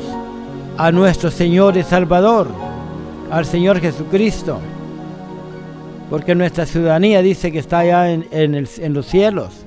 [0.78, 2.48] a nuestro Señor y Salvador,
[3.30, 4.60] al Señor Jesucristo
[6.10, 9.66] porque nuestra ciudadanía dice que está allá en, los cielos.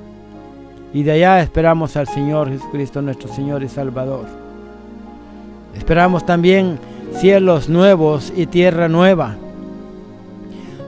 [0.94, 4.26] Y de allá esperamos al Señor Jesucristo, nuestro Señor y Salvador.
[5.76, 6.78] Esperamos también
[7.20, 9.36] cielos nuevos y tierra nueva.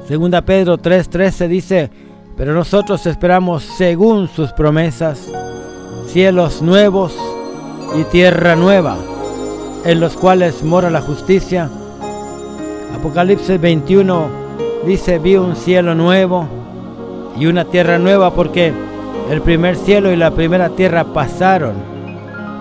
[0.06, 1.90] Segunda Pedro 3:13 dice,
[2.36, 5.30] pero nosotros esperamos según sus promesas,
[6.06, 7.16] cielos nuevos
[7.98, 8.96] y tierra nueva,
[9.84, 11.70] en los cuales mora la justicia.
[12.94, 14.28] Apocalipsis 21,
[14.86, 16.46] dice, vi un cielo nuevo
[17.38, 18.72] y una tierra nueva porque
[19.30, 21.74] el primer cielo y la primera tierra pasaron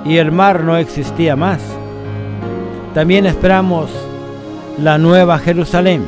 [0.05, 1.59] y el mar no existía más.
[2.98, 3.91] También esperamos
[4.82, 6.02] la nueva Jerusalén.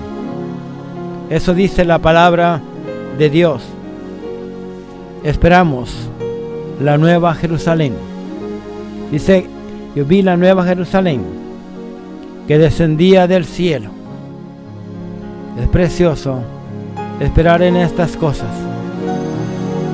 [1.30, 2.62] Eso dice la palabra
[3.16, 3.62] de Dios.
[5.24, 5.92] Esperamos
[6.82, 7.94] la nueva Jerusalén.
[9.12, 9.46] Dice,
[9.96, 11.22] yo vi la nueva Jerusalén
[12.48, 13.92] que descendía del cielo
[15.62, 16.42] es precioso
[17.20, 18.50] esperar en estas cosas.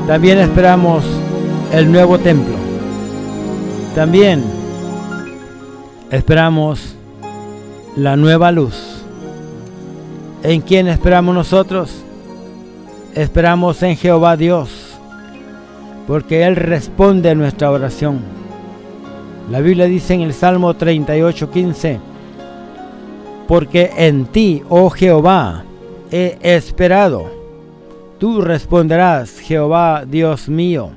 [0.08, 1.04] También esperamos
[1.74, 2.56] el nuevo templo.
[3.96, 4.55] También
[6.12, 6.95] esperamos
[7.95, 9.03] la nueva luz.
[10.43, 12.03] ¿En quién esperamos nosotros?
[13.16, 14.70] Esperamos en Jehová Dios,
[16.08, 18.20] porque Él responde a nuestra oración.
[19.49, 21.99] La Biblia dice en el Salmo 38, 15,
[23.47, 25.64] porque en ti, oh Jehová,
[26.12, 27.32] he esperado.
[28.20, 30.91] Tú responderás, Jehová Dios mío.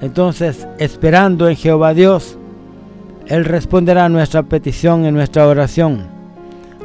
[0.00, 2.36] Entonces, esperando en Jehová Dios,
[3.26, 6.06] Él responderá a nuestra petición en nuestra oración.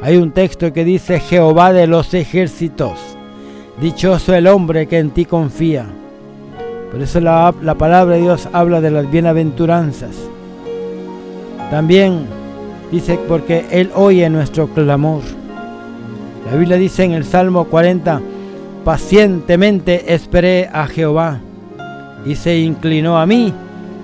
[0.02, 2.98] Hay un texto que dice, Jehová de los ejércitos,
[3.80, 5.86] dichoso el hombre que en ti confía.
[6.90, 10.16] Por eso la, la palabra de Dios habla de las bienaventuranzas.
[11.70, 12.38] También
[12.90, 15.22] Dice, porque Él oye nuestro clamor.
[16.50, 18.20] La Biblia dice en el Salmo 40,
[18.84, 21.40] pacientemente esperé a Jehová
[22.24, 23.52] y se inclinó a mí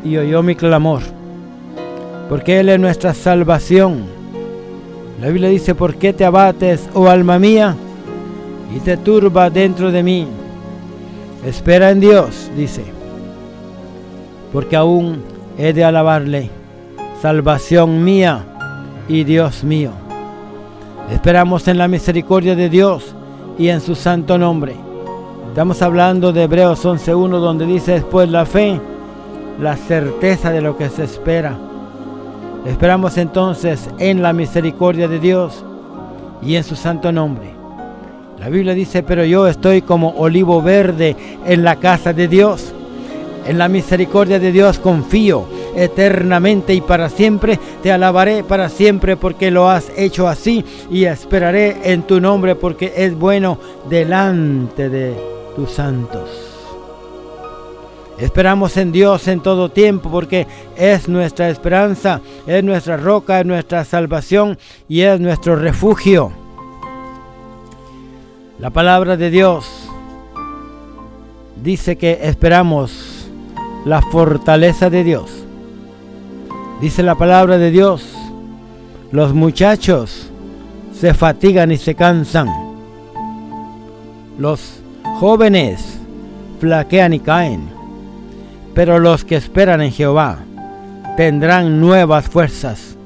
[0.04, 1.00] y oyó mi clamor.
[2.28, 4.04] Porque Él es nuestra salvación.
[5.20, 7.76] La Biblia dice, ¿por qué te abates, oh alma mía?
[8.74, 10.26] Y te turba dentro de mí.
[11.46, 12.82] Espera en Dios, dice,
[14.52, 15.22] porque aún
[15.58, 16.48] he de alabarle,
[17.20, 18.44] salvación mía
[19.08, 19.90] y Dios mío.
[21.10, 23.14] Esperamos en la misericordia de Dios
[23.58, 24.74] y en su santo nombre.
[25.48, 28.80] Estamos hablando de Hebreos 11.1 donde dice después la fe,
[29.60, 31.56] la certeza de lo que se espera.
[32.64, 35.64] Esperamos entonces en la misericordia de Dios
[36.42, 37.50] y en su santo nombre.
[38.38, 42.72] La Biblia dice, pero yo estoy como olivo verde en la casa de Dios.
[43.46, 45.46] En la misericordia de Dios confío
[45.76, 47.58] eternamente y para siempre.
[47.82, 52.92] Te alabaré para siempre porque lo has hecho así y esperaré en tu nombre porque
[52.96, 53.58] es bueno
[53.88, 55.14] delante de
[55.54, 56.43] tus santos.
[58.18, 60.46] Esperamos en Dios en todo tiempo porque
[60.76, 64.56] es nuestra esperanza, es nuestra roca, es nuestra salvación
[64.88, 66.32] y es nuestro refugio.
[68.60, 69.66] La palabra de Dios
[71.60, 73.26] dice que esperamos
[73.84, 75.30] la fortaleza de Dios.
[76.80, 78.14] Dice la palabra de Dios,
[79.10, 80.30] los muchachos
[80.92, 82.48] se fatigan y se cansan.
[84.38, 84.80] Los
[85.18, 85.98] jóvenes
[86.60, 87.73] flaquean y caen.
[88.74, 90.38] Pero los que esperan en Jehová
[91.16, 92.96] tendrán nuevas fuerzas.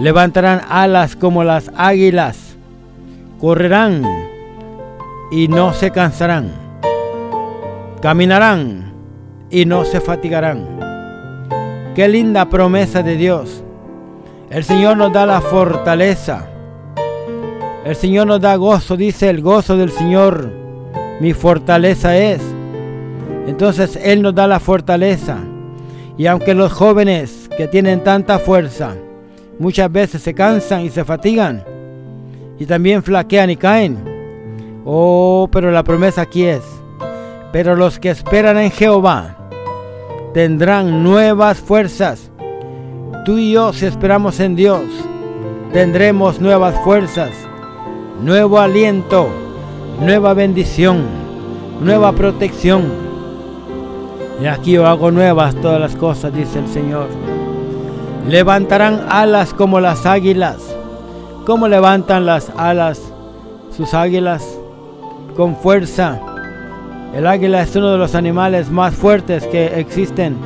[0.00, 2.56] Levantarán alas como las águilas.
[3.38, 4.02] Correrán
[5.30, 6.50] y no se cansarán.
[8.00, 8.92] Caminarán
[9.50, 10.80] y no se fatigarán.
[11.94, 13.62] Qué linda promesa de Dios.
[14.48, 16.46] El Señor nos da la fortaleza.
[17.84, 20.50] El Señor nos da gozo, dice el gozo del Señor.
[21.20, 22.40] Mi fortaleza es.
[23.50, 25.38] Entonces Él nos da la fortaleza.
[26.16, 28.94] Y aunque los jóvenes que tienen tanta fuerza
[29.58, 31.64] muchas veces se cansan y se fatigan
[32.60, 33.98] y también flaquean y caen.
[34.84, 36.62] Oh, pero la promesa aquí es,
[37.50, 39.36] pero los que esperan en Jehová
[40.32, 42.30] tendrán nuevas fuerzas.
[43.24, 44.84] Tú y yo, si esperamos en Dios,
[45.72, 47.32] tendremos nuevas fuerzas,
[48.22, 49.28] nuevo aliento,
[50.00, 51.02] nueva bendición,
[51.80, 53.10] nueva protección.
[54.42, 57.08] Y aquí yo hago nuevas todas las cosas, dice el Señor.
[58.28, 60.56] Levantarán alas como las águilas.
[61.44, 63.00] ¿Cómo levantan las alas
[63.76, 64.58] sus águilas?
[65.36, 66.20] Con fuerza
[67.14, 70.36] el águila es uno de los animales más fuertes que existen.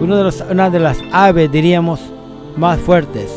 [0.00, 2.00] Uno de una de las aves, diríamos,
[2.56, 3.30] más fuertes.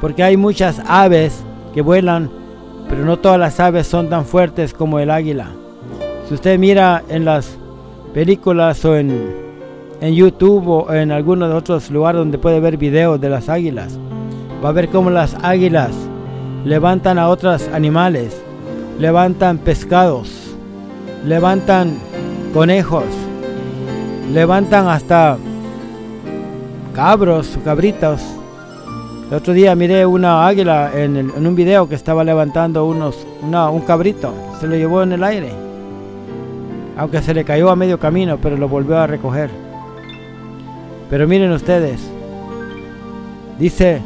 [0.00, 1.44] Porque hay muchas aves
[1.74, 2.30] que vuelan,
[2.88, 5.50] pero no todas las aves son tan fuertes como el águila.
[6.26, 7.57] Si usted mira en las
[8.18, 9.32] películas o en,
[10.00, 13.96] en YouTube o en algunos de otros lugares donde puede ver videos de las águilas,
[14.64, 15.92] va a ver cómo las águilas
[16.64, 18.42] levantan a otros animales,
[18.98, 20.56] levantan pescados,
[21.24, 21.96] levantan
[22.52, 23.04] conejos,
[24.32, 25.38] levantan hasta
[26.94, 28.20] cabros, cabritos.
[29.30, 34.34] El otro día miré una águila en, un video que estaba levantando unos, un cabrito,
[34.58, 35.67] se lo llevó en el aire,
[36.98, 39.48] aunque se le cayó a medio camino, pero lo volvió a recoger.
[41.08, 42.00] Pero miren ustedes,
[43.58, 44.02] dice,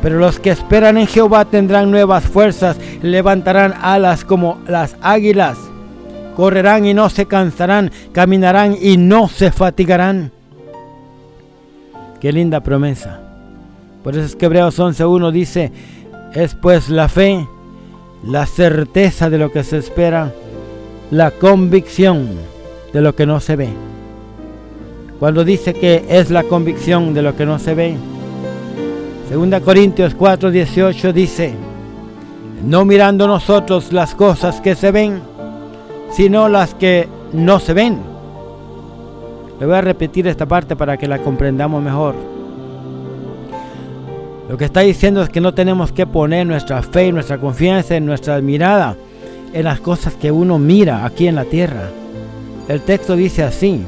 [0.00, 5.58] pero los que esperan en Jehová tendrán nuevas fuerzas, levantarán alas como las águilas
[6.38, 10.30] correrán y no se cansarán, caminarán y no se fatigarán.
[12.20, 13.18] Qué linda promesa.
[14.04, 15.72] Por eso es que Hebreos 11.1 dice,
[16.32, 17.44] es pues la fe,
[18.24, 20.32] la certeza de lo que se espera,
[21.10, 22.28] la convicción
[22.92, 23.68] de lo que no se ve.
[25.18, 27.96] Cuando dice que es la convicción de lo que no se ve,
[29.32, 31.54] 2 Corintios 4:18 dice,
[32.64, 35.20] no mirando nosotros las cosas que se ven,
[36.12, 37.98] sino las que no se ven.
[39.58, 42.14] Le voy a repetir esta parte para que la comprendamos mejor.
[44.48, 47.96] Lo que está diciendo es que no tenemos que poner nuestra fe y nuestra confianza
[47.96, 48.96] en nuestra mirada
[49.52, 51.90] en las cosas que uno mira aquí en la tierra.
[52.68, 53.84] El texto dice así,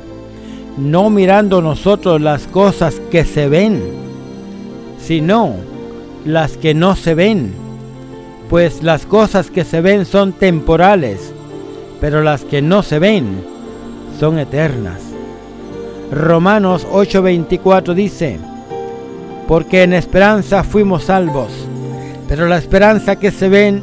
[0.79, 3.83] no mirando nosotros las cosas que se ven,
[5.01, 5.55] sino
[6.25, 7.53] las que no se ven,
[8.49, 11.35] pues las cosas que se ven son temporales
[12.01, 13.45] pero las que no se ven
[14.19, 15.01] son eternas.
[16.11, 18.39] Romanos 8:24 dice,
[19.47, 21.53] porque en esperanza fuimos salvos,
[22.29, 23.83] pero la esperanza que se ven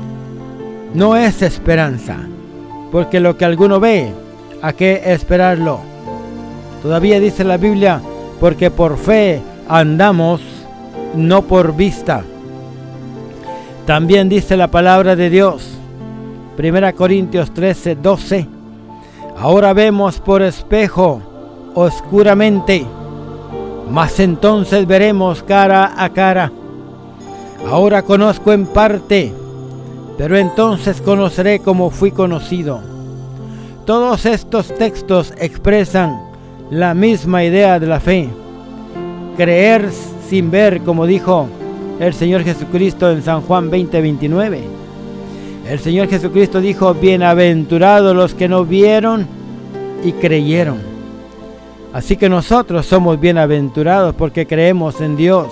[0.94, 2.18] no es esperanza,
[2.92, 4.12] porque lo que alguno ve,
[4.62, 5.80] ¿a qué esperarlo?
[6.82, 8.02] Todavía dice la Biblia,
[8.40, 10.42] porque por fe andamos,
[11.16, 12.24] no por vista.
[13.86, 15.78] También dice la palabra de Dios,
[16.56, 18.48] Primera Corintios 13, 12.
[19.38, 21.22] Ahora vemos por espejo
[21.76, 22.86] oscuramente,
[23.92, 26.52] mas entonces veremos cara a cara.
[27.70, 29.34] Ahora conozco en parte,
[30.18, 32.82] pero entonces conoceré como fui conocido.
[33.86, 36.20] Todos estos textos expresan
[36.72, 38.30] la misma idea de la fe.
[39.38, 39.90] Creer
[40.28, 41.48] sin ver, como dijo
[42.00, 44.60] el Señor Jesucristo en San Juan 20:29.
[45.70, 49.28] El Señor Jesucristo dijo, bienaventurados los que no vieron
[50.04, 50.78] y creyeron.
[51.94, 55.48] Así que nosotros somos bienaventurados porque creemos en Dios.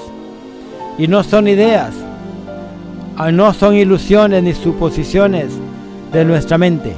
[0.97, 1.93] Y no son ideas,
[3.31, 5.53] no son ilusiones ni suposiciones
[6.11, 6.93] de nuestra mente.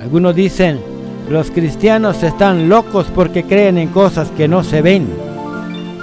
[0.00, 0.80] Algunos dicen,
[1.28, 5.08] los cristianos están locos porque creen en cosas que no se ven.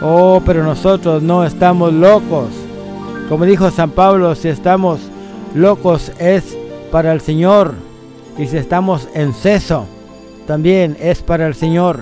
[0.01, 2.49] Oh, pero nosotros no estamos locos.
[3.27, 4.99] Como dijo San Pablo, si estamos
[5.53, 6.57] locos es
[6.91, 7.73] para el Señor.
[8.37, 9.87] Y si estamos en ceso,
[10.45, 12.01] también es para el Señor.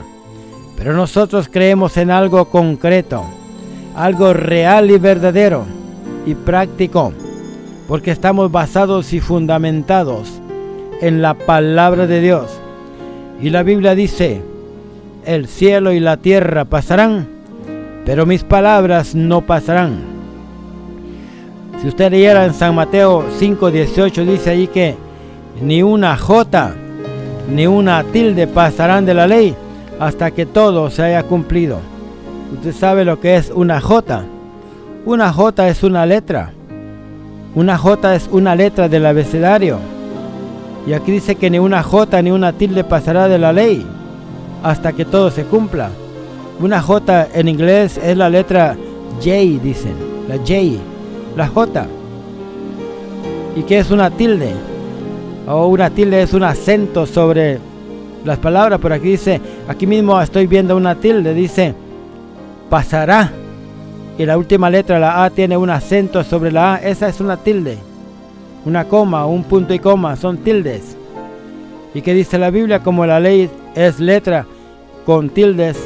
[0.78, 3.24] Pero nosotros creemos en algo concreto,
[3.96, 5.66] algo real y verdadero
[6.26, 7.14] y práctico,
[7.88, 10.42] porque estamos basados y fundamentados
[11.02, 12.60] en la palabra de Dios.
[13.42, 14.42] Y la Biblia dice,
[15.26, 17.28] el cielo y la tierra pasarán,
[18.06, 20.16] pero mis palabras no pasarán.
[21.82, 24.96] Si usted leyera en San Mateo 5:18 dice ahí que
[25.62, 26.76] ni una jota
[27.54, 29.56] ni una tilde pasarán de la ley
[30.00, 31.80] hasta que todo se haya cumplido.
[32.54, 34.26] Usted sabe lo que es una jota.
[35.06, 36.52] Una jota es una letra.
[37.54, 39.78] Una jota es una letra del abecedario.
[40.88, 43.86] Y aquí dice que ni una jota ni una tilde pasará de la ley
[44.64, 45.92] hasta que todo se cumpla.
[46.60, 48.76] Una J en inglés es la letra
[49.20, 49.30] J,
[49.62, 49.94] dicen.
[50.28, 50.82] La J,
[51.38, 51.86] la J.
[53.56, 54.54] ¿Y qué es una tilde?
[55.48, 57.60] O una tilde es un acento sobre
[58.24, 58.80] las palabras.
[58.80, 61.76] Por aquí dice, aquí mismo estoy viendo una tilde, dice,
[62.72, 63.32] pasará.
[64.18, 66.78] Y la última letra, la A, tiene un acento sobre la A.
[66.78, 67.78] Esa es una tilde.
[68.66, 70.96] Una coma, un punto y coma, son tildes.
[71.94, 72.82] ¿Y qué dice la Biblia?
[72.82, 74.46] Como la ley es letra
[75.06, 75.78] con tildes,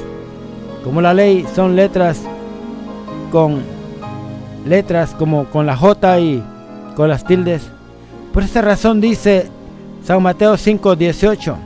[0.84, 2.22] como la ley son letras
[3.32, 3.62] con
[4.66, 6.44] letras como con la J y
[6.96, 7.70] con las tildes.
[8.34, 9.48] Por esa razón dice
[10.04, 11.58] San Mateo 5, 18.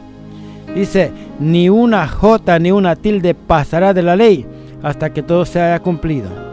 [0.75, 4.45] Dice, ni una J ni una tilde pasará de la ley
[4.81, 6.52] hasta que todo se haya cumplido.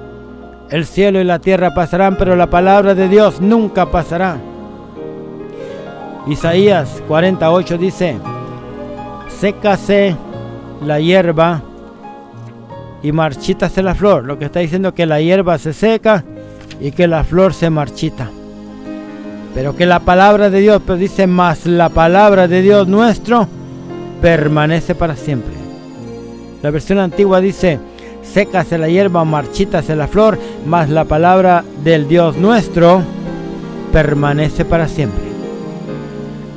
[0.71, 4.39] El cielo y la tierra pasarán, pero la palabra de Dios nunca pasará.
[6.29, 8.17] Isaías 48 dice,
[9.41, 10.17] sécase
[10.85, 11.63] la hierba
[13.03, 14.25] y marchítase la flor.
[14.25, 16.25] Lo que está diciendo que la hierba se seca
[16.81, 18.31] y que la flor se marchita.
[19.55, 23.49] Pero que la palabra de Dios, pero dice más, la palabra de Dios nuestro
[24.23, 25.55] permanece para siempre.
[26.63, 27.81] La versión antigua dice,
[28.23, 33.03] sécase la hierba, marchítase la flor, mas la palabra del Dios nuestro
[33.93, 35.25] permanece para siempre.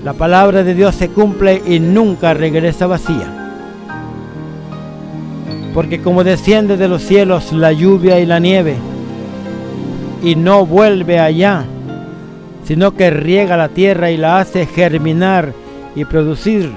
[0.04, 3.40] La palabra de Dios se cumple y nunca regresa vacía.
[5.74, 8.76] Porque como desciende de los cielos la lluvia y la nieve,
[10.22, 11.66] y no vuelve allá,
[12.66, 15.54] sino que riega la tierra y la hace germinar
[15.96, 16.72] y producir,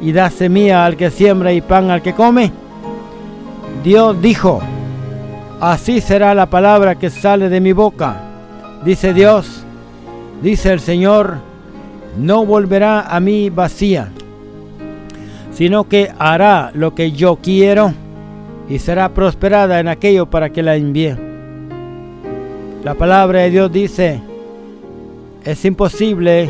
[0.00, 2.52] y da semilla al que siembra y pan al que come,
[3.82, 4.60] Dios dijo,
[5.60, 8.16] así será la palabra que sale de mi boca,
[8.84, 9.64] dice Dios,
[10.40, 11.38] dice el Señor,
[12.16, 14.10] no volverá a mí vacía,
[15.52, 17.92] sino que hará lo que yo quiero
[18.68, 21.16] y será prosperada en aquello para que la envíe.
[22.84, 24.20] La palabra de Dios dice,
[25.44, 26.48] es imposible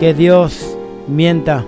[0.00, 0.76] que Dios
[1.06, 1.64] mienta.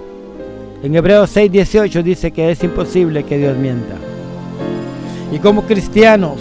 [0.83, 4.04] En Hebreos 6:18 dice que es imposible que Dios mienta.
[5.35, 6.39] Y como cristianos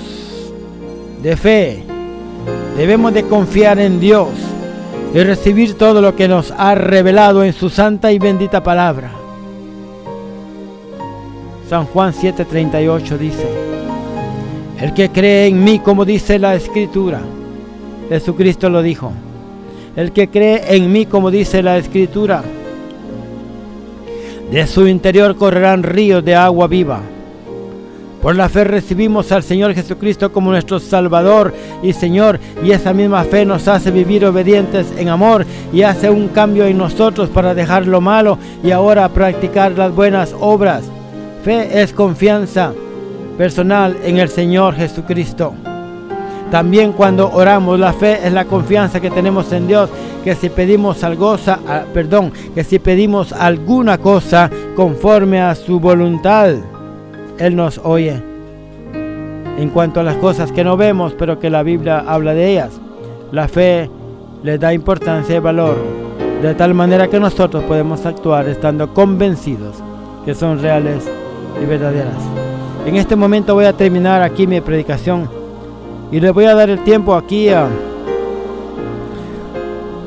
[1.23, 1.83] de fe,
[2.77, 4.29] debemos de confiar en Dios
[5.15, 9.09] y recibir todo lo que nos ha revelado en su santa y bendita palabra.
[11.67, 13.47] San Juan 7:38 dice,
[14.79, 17.19] el que cree en mí, como dice la escritura,
[18.09, 19.11] Jesucristo lo dijo,
[19.95, 22.43] el que cree en mí, como dice la escritura,
[24.51, 27.01] de su interior correrán ríos de agua viva.
[28.23, 31.53] Por la fe recibimos al Señor Jesucristo como nuestro Salvador
[31.83, 36.29] y Señor, y esa misma fe nos hace vivir obedientes en amor y hace un
[36.29, 40.85] cambio en nosotros para dejar lo malo y ahora practicar las buenas obras.
[41.43, 42.71] Fe es confianza
[43.37, 45.53] personal en el Señor Jesucristo.
[46.49, 49.89] También cuando oramos, la fe es la confianza que tenemos en Dios,
[50.23, 51.37] que si pedimos algo,
[51.93, 56.55] perdón, que si pedimos alguna cosa conforme a su voluntad,
[57.43, 58.23] Él nos oye.
[59.57, 62.79] En cuanto a las cosas que no vemos, pero que la Biblia habla de ellas,
[63.33, 63.89] la fe
[64.43, 65.75] le da importancia y valor,
[66.41, 69.75] de tal manera que nosotros podemos actuar estando convencidos
[70.23, 71.03] que son reales
[71.61, 72.15] y verdaderas.
[72.85, 75.29] En este momento voy a terminar aquí mi predicación
[76.13, 77.67] y le voy a dar el tiempo aquí a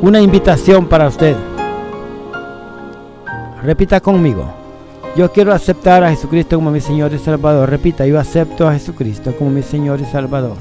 [0.01, 1.37] una invitación para usted.
[3.63, 4.56] Repita conmigo.
[5.17, 7.71] Yo quiero aceptar a Jesucristo como mi Señor y Salvador.
[7.71, 10.59] Repita, yo acepto a Jesucristo como mi Señor y Salvador.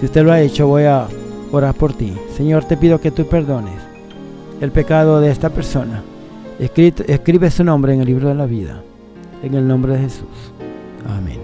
[0.00, 1.06] Si usted lo ha hecho, voy a
[1.52, 2.14] orar por ti.
[2.34, 3.74] Señor, te pido que tú perdones
[4.62, 6.02] el pecado de esta persona.
[6.58, 8.82] Escribe, su nombre en el libro de la vida.
[9.42, 10.52] En el nombre de Jesús.
[11.06, 11.38] Amén.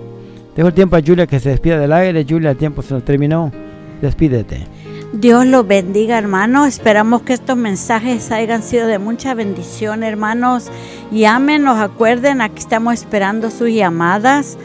[0.57, 2.25] Dejo el tiempo a Julia que se despida del aire.
[2.27, 3.53] Julia, el tiempo se nos terminó.
[4.01, 4.67] Despídete.
[5.13, 6.69] Dios los bendiga, hermanos.
[6.69, 10.71] Esperamos que estos mensajes hayan sido de mucha bendición, hermanos.
[11.11, 14.57] Llámenos, acuerden, aquí estamos esperando sus llamadas.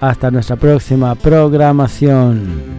[0.00, 2.76] hasta nuestra próxima programación.